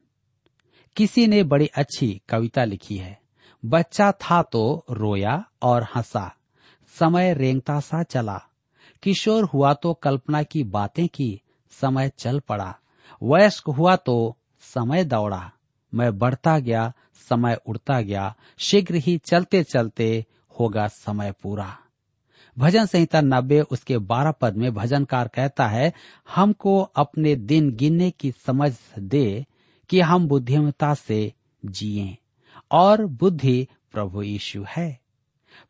किसी 0.97 1.25
ने 1.27 1.41
बड़ी 1.43 1.67
अच्छी 1.67 2.09
कविता 2.29 2.63
लिखी 2.63 2.97
है, 2.97 3.19
बच्चा 3.63 4.11
था 4.11 4.41
तो 4.43 4.85
रोया 4.91 5.43
और 5.61 5.83
हंसा, 5.95 6.31
समय 6.95 7.33
रेंगता 7.33 7.79
सा 7.79 8.03
चला, 8.03 8.39
किशोर 9.03 9.43
हुआ 9.43 9.73
तो 9.73 9.93
कल्पना 9.93 10.43
की 10.43 10.63
बातें 10.63 11.07
की 11.07 11.29
समय 11.71 12.11
चल 12.17 12.39
पड़ा। 12.39 12.75
वयस्क 13.23 13.69
हुआ 13.69 13.95
तो 13.95 14.37
समय 14.59 15.03
दौड़ा। 15.03 15.51
मैं 15.93 16.17
बढ़ता 16.17 16.59
गया, 16.59 16.93
समय 17.29 17.57
उड़ता 17.67 18.01
गया। 18.01 18.35
शीघ्र 18.57 18.95
ही 18.95 19.17
चलते 19.17 19.63
चलते 19.63 20.25
होगा 20.59 20.87
समय 20.87 21.31
पूरा। 21.31 21.77
भजन 22.57 22.85
संहिता 22.85 23.21
नब्बे, 23.21 23.61
उसके 23.61 23.97
बारह 23.97 24.31
पद 24.31 24.55
में 24.55 24.73
भजनकार 24.73 25.27
कहता 25.27 25.67
है, 25.67 25.93
हमको 26.35 26.81
अपने 26.81 27.35
दिन 27.35 27.75
गिनने 27.75 28.11
की 28.11 28.31
समझ 28.31 28.77
दे 28.99 29.45
कि 29.89 30.01
हम 30.01 30.27
बुद्धिमता 30.27 30.93
से 30.93 31.33
जिए 31.65 32.17
और 32.71 33.05
बुद्धि 33.05 33.67
प्रभु 33.91 34.21
यीशु 34.21 34.65
है। 34.69 34.99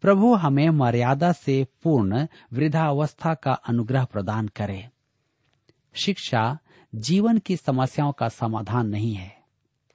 प्रभु 0.01 0.35
हमें 0.35 0.69
मर्यादा 0.69 1.31
से 1.31 1.67
पूर्ण 1.83 2.27
वृद्धावस्था 2.53 3.33
का 3.33 3.51
अनुग्रह 3.51 4.03
प्रदान 4.05 4.47
करे। 4.47 4.89
शिक्षा 5.97 6.57
जीवन 6.95 7.37
की 7.37 7.55
समस्याओं 7.57 8.11
का 8.11 8.27
समाधान 8.29 8.87
नहीं 8.87 9.13
है। 9.13 9.35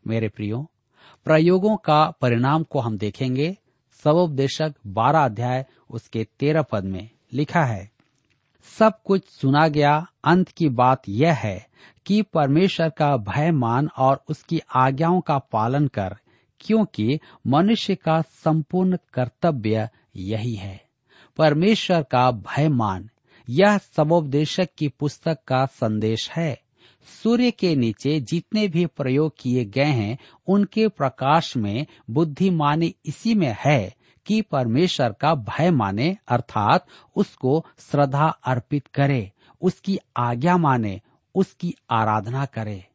मेरे 0.07 0.29
प्रियो, 0.29 0.71
प्रयोगों 1.25 1.77
का 1.77 2.05
परिणाम 2.21 2.63
को 2.63 2.81
हम 2.81 2.99
देखेंगे। 2.99 3.57
सबोपदेशक 4.05 4.75
बारह 4.87 5.25
अध्याय 5.25 5.65
उसके 5.91 6.27
तेरह 6.39 6.63
पद 6.63 6.85
में 6.85 7.09
लिखा 7.33 7.65
है, 7.65 7.91
सब 8.79 9.03
कुछ 9.05 9.29
सुना 9.29 9.67
गया, 9.69 10.07
अंत 10.25 10.49
की 10.49 10.69
बात 10.69 11.03
यह 11.09 11.35
है 11.35 11.67
कि 12.07 12.23
परमेश्वर 12.23 12.91
का 12.91 13.17
भय 13.17 13.51
मान 13.51 13.89
और 13.99 14.23
उसकी 14.29 14.61
आज्ञाओं 14.75 15.21
का 15.21 15.39
पालन 15.39 15.87
कर, 15.89 16.17
क्योंकि 16.61 17.19
मनुष्य 17.47 17.95
का 17.95 18.21
संपूर्ण 18.23 18.97
कर्तव्य 19.15 19.89
यही 20.17 20.55
है। 20.55 20.81
परमेश्वर 21.37 22.03
का 22.03 22.31
भय 22.31 22.69
मान 22.69 23.09
यह 23.53 23.79
सबोपदेशक 23.79 24.69
की 24.79 24.89
पुस्तक 24.89 25.39
का 25.49 25.67
संदेश 25.67 26.31
है। 26.31 26.63
सूर्य 27.23 27.51
के 27.51 27.77
नीचे 27.77 28.21
जितने 28.21 28.69
भी 28.69 28.87
प्रयोग 28.87 29.35
किए 29.39 29.65
गए 29.65 29.83
हैं, 29.83 30.19
उनके 30.47 30.89
प्रकाश 30.89 31.57
में 31.57 31.87
बुद्धिमानी 32.11 32.95
इसी 33.07 33.35
में 33.35 33.57
है 33.61 33.95
कि 34.27 34.43
परमेश्वर 34.43 35.13
का 35.13 35.35
भय 35.35 35.71
माने, 35.71 36.17
अर्थात 36.29 36.87
उसको 37.17 37.67
श्रद्धा 37.79 38.27
अर्पित 38.29 38.87
करे, 38.87 39.33
उसकी 39.61 39.99
आज्ञा 40.17 40.57
माने, 40.57 41.01
उसकी 41.35 41.75
आराधना 41.91 42.45
करे। 42.45 42.87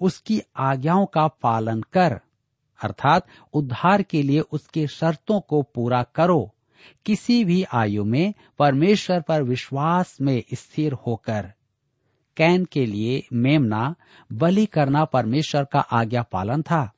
उसकी 0.00 0.42
आज्ञाओं 0.56 1.06
का 1.06 1.28
पालन 1.28 1.80
कर, 1.80 2.20
अर्थात 2.84 3.26
उद्धार 3.52 4.02
के 4.02 4.22
लिए 4.22 4.40
उसके 4.40 4.86
शर्तों 4.86 5.40
को 5.40 5.62
पूरा 5.62 6.02
करो। 6.02 6.54
किसी 7.04 7.44
भी 7.44 7.62
आयु 7.62 8.04
में 8.04 8.34
परमेश्वर 8.58 9.20
पर 9.20 9.42
विश्वास 9.42 10.18
में 10.20 10.42
स्थिर 10.54 10.92
होकर 10.92 11.52
कैन 12.36 12.64
के 12.64 12.86
लिए 12.86 13.22
मेमना 13.32 13.94
बलि 14.32 14.66
करना 14.66 15.04
परमेश्वर 15.04 15.64
का 15.64 15.80
आज्ञा 15.80 16.22
पालन 16.22 16.62
था। 16.62 16.92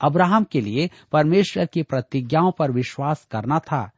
अब्राहम 0.00 0.44
के 0.44 0.60
लिए 0.60 0.90
परमेश्वर 1.12 1.66
की 1.66 1.82
प्रतिज्ञाओं 1.82 2.52
पर 2.52 2.70
विश्वास 2.70 3.26
करना 3.30 3.58
था। 3.58 3.90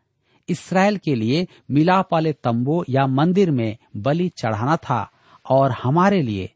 इसराइल 0.48 0.96
के 0.96 1.14
लिए 1.14 1.46
मिलाप 1.70 2.12
वाले 2.12 2.32
तंबू 2.32 2.84
या 2.88 3.06
मंदिर 3.06 3.50
में 3.50 3.76
बलि 3.96 4.28
चढ़ाना 4.28 4.76
था। 4.76 5.10
और 5.50 5.70
हमारे 5.70 6.22
लिए 6.22 6.50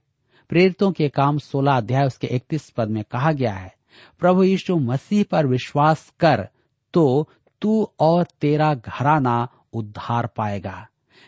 प्रेरितों 0.49 0.93
के 0.93 1.09
काम 1.09 1.39
16 1.39 1.77
अध्याय 1.77 2.07
उसके 2.07 2.27
31 2.27 2.71
पद 2.71 2.89
में 2.89 3.05
कहा 3.05 3.33
गया 3.33 3.53
है, 3.53 3.75
प्रभु 4.19 4.43
यीशु 4.43 4.77
मसीह 4.77 5.25
पर 5.31 5.47
विश्वास 5.47 6.13
कर 6.21 6.49
तो 6.95 7.29
तू 7.67 7.93
और 8.01 8.27
तेरा 8.41 8.75
घराना 8.75 9.49
उद्धार 9.73 10.27
पाएगा। 10.27 10.87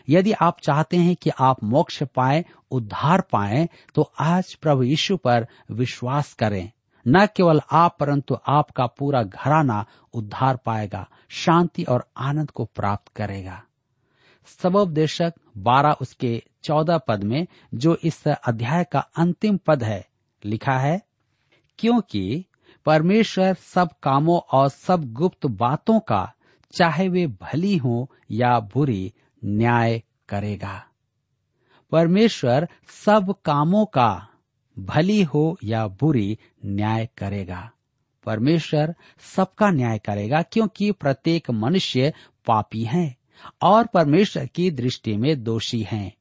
यदि 0.09 0.31
आप 0.31 0.59
चाहते 0.59 0.97
हैं 0.97 1.15
कि 1.15 1.29
आप 1.39 1.63
मोक्ष 1.63 2.03
पाए, 2.03 2.45
उद्धार 2.71 3.21
पाए 3.21 3.69
तो 3.95 4.11
आज 4.19 4.55
प्रभु 4.55 4.83
यीशु 4.83 5.17
पर 5.17 5.47
विश्वास 5.71 6.33
करें। 6.33 6.71
न 7.07 7.25
केवल 7.25 7.61
आप, 7.71 7.97
परंतु 7.99 8.37
आपका 8.47 8.85
पूरा 8.85 9.23
घराना 9.23 9.85
उद्धार 10.13 10.57
पाएगा, 10.57 11.09
शांति 11.29 11.83
और 11.83 12.07
आनंद 12.17 12.51
को 12.51 12.65
प्राप्त 12.65 13.11
करेगा। 13.15 13.63
सबोपदेशक 14.45 15.33
बारह 15.57 15.95
उसके 16.01 16.43
चौदह 16.63 16.97
पद 16.97 17.23
में, 17.23 17.47
जो 17.73 17.97
इस 18.03 18.27
अध्याय 18.27 18.83
का 18.83 18.99
अंतिम 18.99 19.57
पद 19.57 19.83
है, 19.83 20.07
लिखा 20.45 20.77
है, 20.77 21.01
क्योंकि 21.79 22.45
परमेश्वर 22.85 23.53
सब 23.53 23.89
कामों 24.03 24.39
और 24.51 24.69
सब 24.69 25.13
गुप्त 25.13 25.45
बातों 25.45 25.99
का, 25.99 26.33
चाहे 26.71 27.09
वे 27.09 27.27
भली 27.27 27.77
हो 27.77 28.11
या 28.31 28.59
बुरी, 28.59 29.13
न्याय 29.45 30.03
करेगा। 30.29 30.85
परमेश्वर 31.91 32.69
सब 33.05 33.35
कामों 33.45 33.85
का, 33.85 34.27
भली 34.79 35.23
हो 35.23 35.57
या 35.63 35.87
बुरी, 35.87 36.37
न्याय 36.65 37.09
करेगा। 37.17 37.71
परमेश्वर 38.25 38.95
सबका 39.35 39.71
न्याय 39.71 39.99
करेगा, 39.99 40.41
क्योंकि 40.41 40.91
प्रत्येक 40.91 41.51
मनुष्य 41.51 42.13
पापी 42.47 42.83
है 42.83 43.17
और 43.61 43.85
परमेश्वर 43.85 44.45
की 44.45 44.71
दृष्टि 44.71 45.17
में 45.17 45.43
दोषी 45.43 45.81
हैं। 45.81 46.13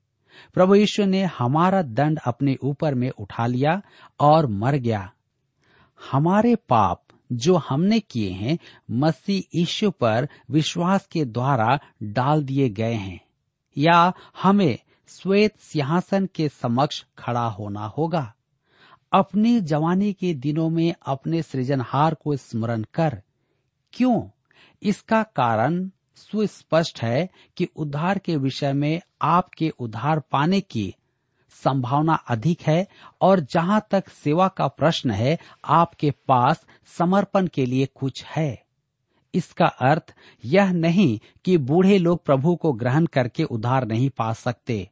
प्रभु 0.54 0.74
ईश्वर 0.74 1.06
ने 1.06 1.24
हमारा 1.24 1.82
दंड 1.82 2.18
अपने 2.26 2.56
ऊपर 2.62 2.94
में 2.94 3.10
उठा 3.10 3.46
लिया 3.46 3.82
और 4.20 4.46
मर 4.46 4.74
गया। 4.74 5.12
हमारे 6.12 6.56
पाप 6.56 7.04
जो 7.32 7.56
हमने 7.56 8.00
किए 8.00 8.30
हैं, 8.30 8.58
मसीह 8.90 9.60
ईश्वर 9.60 9.90
पर 9.90 10.28
विश्वास 10.50 11.06
के 11.06 11.24
द्वारा 11.24 11.78
डाल 12.02 12.44
दिए 12.44 12.68
गए 12.68 12.94
हैं। 12.94 13.20
या 13.78 14.12
हमें 14.42 14.78
श्वेत 15.08 15.58
सिंहासन 15.58 16.28
के 16.34 16.48
समक्ष 16.48 17.04
खड़ा 17.18 17.46
होना 17.46 17.86
होगा। 17.86 18.34
अपनी 19.12 19.60
जवानी 19.60 20.12
के 20.12 20.34
दिनों 20.34 20.70
में 20.70 20.94
अपने 21.06 21.42
सृजनहार 21.42 22.14
को 22.14 22.36
स्मरण 22.36 22.84
कर। 22.94 23.22
क्यों? 23.92 24.28
इसका 24.82 25.22
कारण 25.22 25.90
सुस्पष्ट 26.14 27.02
है 27.02 27.28
कि 27.56 27.68
उद्धार 27.76 28.18
के 28.18 28.36
विषय 28.36 28.72
में 28.72 29.00
आपके 29.22 29.68
उद्धार 29.68 30.20
पाने 30.20 30.60
की 30.60 30.94
संभावना 31.64 32.14
अधिक 32.14 32.62
है 32.62 32.86
और 33.20 33.40
जहाँ 33.40 33.86
तक 33.90 34.08
सेवा 34.08 34.48
का 34.48 34.68
प्रश्न 34.68 35.10
है, 35.10 35.38
आपके 35.64 36.10
पास 36.10 36.64
समर्पण 36.98 37.46
के 37.46 37.66
लिए 37.66 37.86
कुछ 37.86 38.24
है। 38.24 38.62
इसका 39.34 39.66
अर्थ 39.66 40.14
यह 40.44 40.72
नहीं 40.72 41.18
कि 41.44 41.56
बूढ़े 41.58 41.98
लोग 41.98 42.24
प्रभु 42.24 42.54
को 42.56 42.72
ग्रहण 42.72 43.06
करके 43.06 43.44
उधार 43.44 43.86
नहीं 43.86 44.10
पा 44.10 44.32
सकते। 44.32 44.88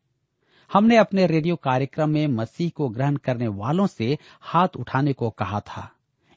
हमने 0.73 0.97
अपने 0.97 1.27
रेडियो 1.27 1.57
कार्यक्रम 1.57 2.11
में 2.11 2.27
मसीह 2.27 2.71
को 2.77 2.89
ग्रहण 2.89 3.17
करने 3.17 3.49
वालों 3.49 3.87
से 3.87 4.19
हाथ 4.41 4.69
उठाने 4.77 5.13
को 5.13 5.31
कहा 5.31 5.61
था। 5.61 5.91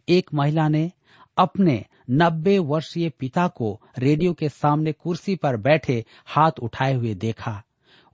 एक 0.08 0.30
महिला 0.34 0.68
ने 0.68 0.92
अपने 1.38 1.86
नब्बे 2.12 2.58
वर्षीय 2.60 3.10
पिता 3.10 3.48
को 3.48 3.80
रेडियो 3.98 4.34
के 4.34 4.50
सामने 4.50 4.92
कुर्सी 4.92 5.36
पर 5.36 5.58
बैठे 5.58 6.06
हाथ 6.26 6.52
उठाए 6.62 6.94
हुए 6.94 7.14
देखा। 7.14 7.62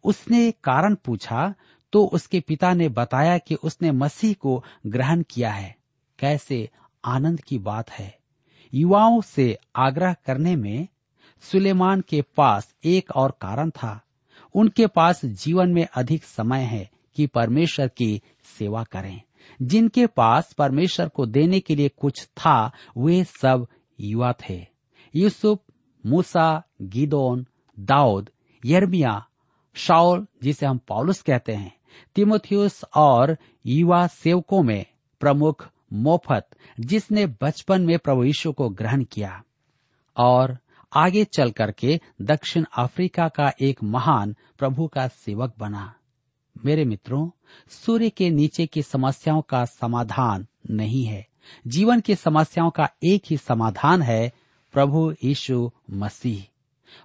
उसने 0.04 0.52
कारण 0.64 0.96
पूछा 0.96 1.54
तो 1.96 2.06
उसके 2.06 2.40
पिता 2.40 2.74
ने 2.74 2.90
बताया 2.90 3.38
कि 3.38 3.56
उसने 3.56 3.92
मसीह 3.92 4.34
को 4.34 4.64
ग्रहण 4.88 5.24
किया 5.30 5.52
है। 5.52 5.76
कैसे? 6.20 6.70
आनंद 7.06 7.42
की 7.42 7.58
बात 7.58 7.92
है। 7.92 8.18
युवाओं 8.74 9.22
से 9.22 9.58
आग्रह 9.76 10.14
करने 10.14 10.56
में 10.56 10.88
सुलेमान 11.42 12.02
के 12.02 12.22
पास 12.22 12.76
एक 12.84 13.12
और 13.12 13.38
कारण 13.42 13.70
था। 13.70 14.02
उनके 14.56 14.88
पास 14.88 15.26
जीवन 15.26 15.70
में 15.70 15.88
अधिक 15.96 16.24
समय 16.24 16.62
है 16.62 16.90
कि 17.16 17.28
परमेश्वर 17.28 17.88
की 17.88 18.22
सेवा 18.60 18.84
करें। 18.84 19.22
जिनके 19.62 20.08
पास 20.08 20.54
परमेश्वर 20.54 21.10
को 21.10 21.26
देने 21.26 21.60
के 21.60 21.76
लिए 21.76 21.90
कुछ 21.90 22.26
था, 22.26 22.72
वे 22.98 23.24
सब 23.24 23.68
युवा 24.00 24.34
थे। 24.34 24.68
यूसुफ, 25.16 25.60
मूसा, 26.06 26.64
गिदोन, 26.82 27.46
दाऊद 27.80 28.30
यर्मिया 28.66 29.28
शाउल 29.74 30.28
जिसे 30.44 30.66
हम 30.66 30.78
पॉलुस 30.78 31.22
कहते 31.22 31.54
हैं 31.54 31.75
तिमोथियस 32.16 32.86
और 32.96 33.38
युवा 33.66 34.08
सेवकों 34.08 34.64
में 34.64 34.86
प्रमुख 35.20 35.70
मोफत, 35.94 36.48
जिसने 36.80 37.26
बचपन 37.26 37.82
में 37.82 38.00
प्रभु 38.00 38.24
यीशु 38.24 38.52
को 38.52 38.70
ग्रहण 38.70 39.04
किया 39.04 39.44
और 40.18 40.58
आगे 40.94 41.26
चल 41.26 41.52
करके 41.52 42.00
दक्षिण 42.22 42.66
अफ्रीका 42.78 43.28
का 43.28 43.54
एक 43.62 43.84
महान 43.84 44.36
प्रभु 44.58 44.88
का 44.88 45.08
सेवक 45.08 45.54
बना। 45.60 45.96
मेरे 46.66 46.86
मित्रों, 46.86 47.30
सूर्य 47.70 48.10
के 48.10 48.30
नीचे 48.30 48.68
की 48.68 48.82
समस्याओं 48.82 49.42
का 49.42 49.66
समाधान 49.66 50.48
नहीं 50.70 51.06
है। 51.06 51.28
जीवन 51.68 52.00
की 52.00 52.16
समस्याओं 52.16 52.70
का 52.70 52.90
एक 53.04 53.24
ही 53.30 53.38
समाधान 53.38 54.02
है 54.02 54.34
प्रभु 54.74 55.16
यीशु 55.24 55.72
मसीह। 55.92 56.44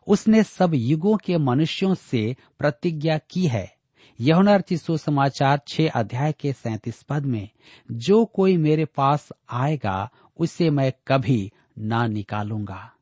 उसने 0.06 0.42
सब 0.42 0.72
युगों 0.74 1.16
के 1.16 1.36
मनुष्यों 1.36 1.94
से 1.94 2.36
प्रतिज्ञा 2.58 3.18
की 3.18 3.46
है। 3.46 3.79
यहुनार्थी 4.20 4.76
सुसमाचार 4.76 5.60
छह 5.68 5.88
अध्याय 5.88 6.32
के 6.32 6.52
सैतीस 6.52 7.02
पद 7.02 7.24
में, 7.24 7.48
जो 7.92 8.24
कोई 8.24 8.56
मेरे 8.56 8.84
पास 8.84 9.28
आएगा, 9.50 10.10
उसे 10.36 10.70
मैं 10.70 10.92
कभी 11.08 11.52
ना 11.78 12.06
निकालूँगा। 12.06 12.92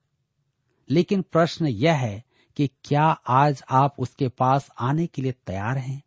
लेकिन 0.90 1.22
प्रश्न 1.22 1.66
यह 1.66 1.94
है 1.94 2.24
कि 2.56 2.70
क्या 2.84 3.04
आज 3.28 3.62
आप 3.70 3.94
उसके 3.98 4.28
पास 4.28 4.70
आने 4.80 5.06
के 5.06 5.22
लिए 5.22 5.32
तैयार 5.32 5.78
हैं? 5.78 6.02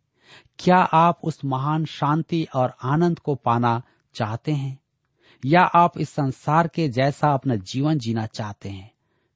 क्या 0.58 0.78
आप 0.78 1.20
उस 1.24 1.44
महान 1.44 1.84
शांति 1.84 2.46
और 2.54 2.74
आनंद 2.82 3.18
को 3.18 3.34
पाना 3.34 3.82
चाहते 4.14 4.52
हैं? 4.52 4.80
या 5.44 5.62
आप 5.62 5.98
इस 5.98 6.10
संसार 6.10 6.68
के 6.68 6.88
जैसा 6.88 7.34
अपना 7.34 7.56
जीवन 7.56 7.98
जीना 7.98 8.26
चाहते 8.26 8.68
हैं? 8.68 8.92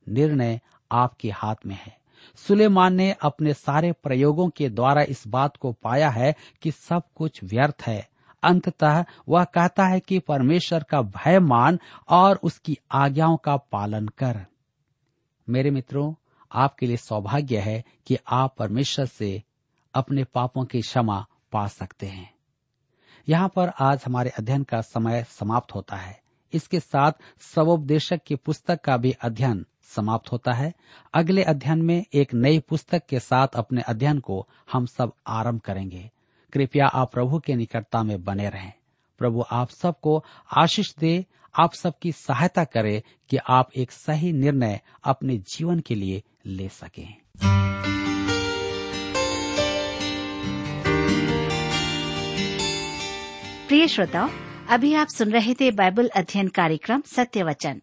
निर्णय 0.08 0.60
आपके 0.92 1.30
हाथ 1.30 1.56
में 1.66 1.78
है। 1.82 2.05
सुलेमान 2.36 2.94
ने 2.94 3.12
अपने 3.12 3.54
सारे 3.54 3.92
प्रयोगों 3.92 4.48
के 4.48 4.68
द्वारा 4.68 5.02
इस 5.02 5.26
बात 5.26 5.56
को 5.56 5.72
पाया 5.72 6.10
है 6.10 6.34
कि 6.62 6.70
सब 6.70 7.02
कुछ 7.14 7.44
व्यर्थ 7.44 7.82
है। 7.86 8.08
अंततः 8.42 9.04
वह 9.28 9.44
कहता 9.44 9.86
है 9.86 10.00
कि 10.00 10.18
परमेश्वर 10.18 10.82
का 10.82 11.02
भय 11.02 11.38
मान 11.38 11.78
और 12.08 12.40
उसकी 12.42 12.78
आज्ञाओं 12.92 13.36
का 13.36 13.56
पालन 13.56 14.08
कर। 14.08 14.46
मेरे 15.48 15.70
मित्रों, 15.70 16.14
आपके 16.52 16.86
लिए 16.86 16.96
सौभाग्य 16.96 17.58
है 17.58 17.84
कि 18.06 18.18
आप 18.28 18.54
परमेश्वर 18.58 19.06
से 19.06 19.42
अपने 19.94 20.24
पापों 20.24 20.64
की 20.64 20.80
क्षमा 20.80 21.26
पा 21.52 21.66
सकते 21.66 22.06
हैं। 22.06 22.34
यहाँ 23.28 23.48
पर 23.48 23.68
आज 23.80 24.02
हमारे 24.06 24.30
अध्ययन 24.30 24.62
का 24.62 24.80
समय 24.80 25.24
समाप्त 25.28 25.74
होता 25.74 25.96
है। 25.96 26.20
इसके 26.52 26.80
साथ 26.80 27.12
स्वोपदेशक 27.40 28.20
की 28.26 28.36
पुस्तक 28.36 28.80
का 28.80 28.96
भी 28.96 29.12
अध्ययन 29.12 29.66
समाप्त 29.94 30.32
होता 30.32 30.52
है। 30.52 30.72
अगले 31.14 31.42
अध्ययन 31.42 31.82
में 31.82 32.04
एक 32.14 32.34
नई 32.34 32.58
पुस्तक 32.58 33.02
के 33.08 33.20
साथ 33.20 33.48
अपने 33.54 33.82
अध्ययन 33.82 34.18
को 34.18 34.48
हम 34.72 34.86
सब 34.86 35.12
आरंभ 35.26 35.60
करेंगे। 35.60 36.10
कृपया 36.52 36.86
आप 36.86 37.12
प्रभु 37.12 37.38
के 37.38 37.54
निकटता 37.54 38.02
में 38.02 38.24
बने 38.24 38.48
रहें। 38.48 38.72
प्रभु 39.18 39.44
आप 39.50 39.70
सबको 39.70 40.24
आशीष 40.56 40.94
दे, 40.98 41.26
आप 41.58 41.74
सबकी 41.74 42.12
सहायता 42.12 42.64
करे 42.64 43.02
कि 43.28 43.36
आप 43.36 43.70
एक 43.76 43.92
सही 43.92 44.32
निर्णय 44.32 44.80
अपने 45.04 45.38
जीवन 45.38 45.80
के 45.80 45.94
लिए 45.94 46.22
ले 46.46 46.68
सकें। 46.68 47.16
प्रिय 53.68 53.88
श्रोताओ, 53.88 54.28
अभी 54.68 54.94
आप 54.94 55.08
सुन 55.08 55.32
रहे 55.32 55.54
थे 55.54 55.70
बाइबल 55.70 56.08
अध्ययन 56.08 56.48
कार्यक्रम 56.48 57.02
सत्य 57.06 57.42
वचन। 57.42 57.82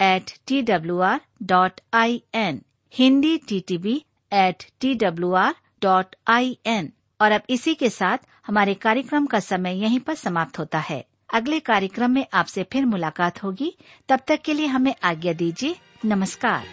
at 0.00 0.32
T 0.46 0.62
W 0.62 0.98
R 1.00 1.20
dot 1.42 1.80
I 1.94 2.22
N 2.34 2.62
Hindi 2.94 3.36
T 3.38 3.60
T 3.60 3.78
B 3.78 3.94
at 4.32 4.64
T 4.80 4.94
W 4.94 5.32
R 5.32 5.54
dot 5.82 6.16
I 6.28 6.58
N 6.66 6.92
और 7.20 7.32
अब 7.32 7.42
इसी 7.50 7.74
के 7.74 7.90
साथ 7.90 8.18
हमारे 8.46 8.74
कार्यक्रम 8.74 9.26
का 9.26 9.40
समय 9.40 9.80
यहीं 9.80 10.00
पर 10.00 10.14
समाप्त 10.14 10.58
होता 10.58 10.78
है। 10.78 11.04
अगले 11.34 11.60
कार्यक्रम 11.60 12.10
में 12.10 12.26
आपसे 12.34 12.62
फिर 12.62 12.86
मुलाकात 12.86 13.42
होगी। 13.42 13.76
तब 14.08 14.20
तक 14.26 14.42
के 14.42 14.54
लिए 14.54 14.66
हमें 14.66 14.94
आज्ञा 15.02 15.32
दीजिए। 15.32 15.76
नमस्कार। 16.04 16.66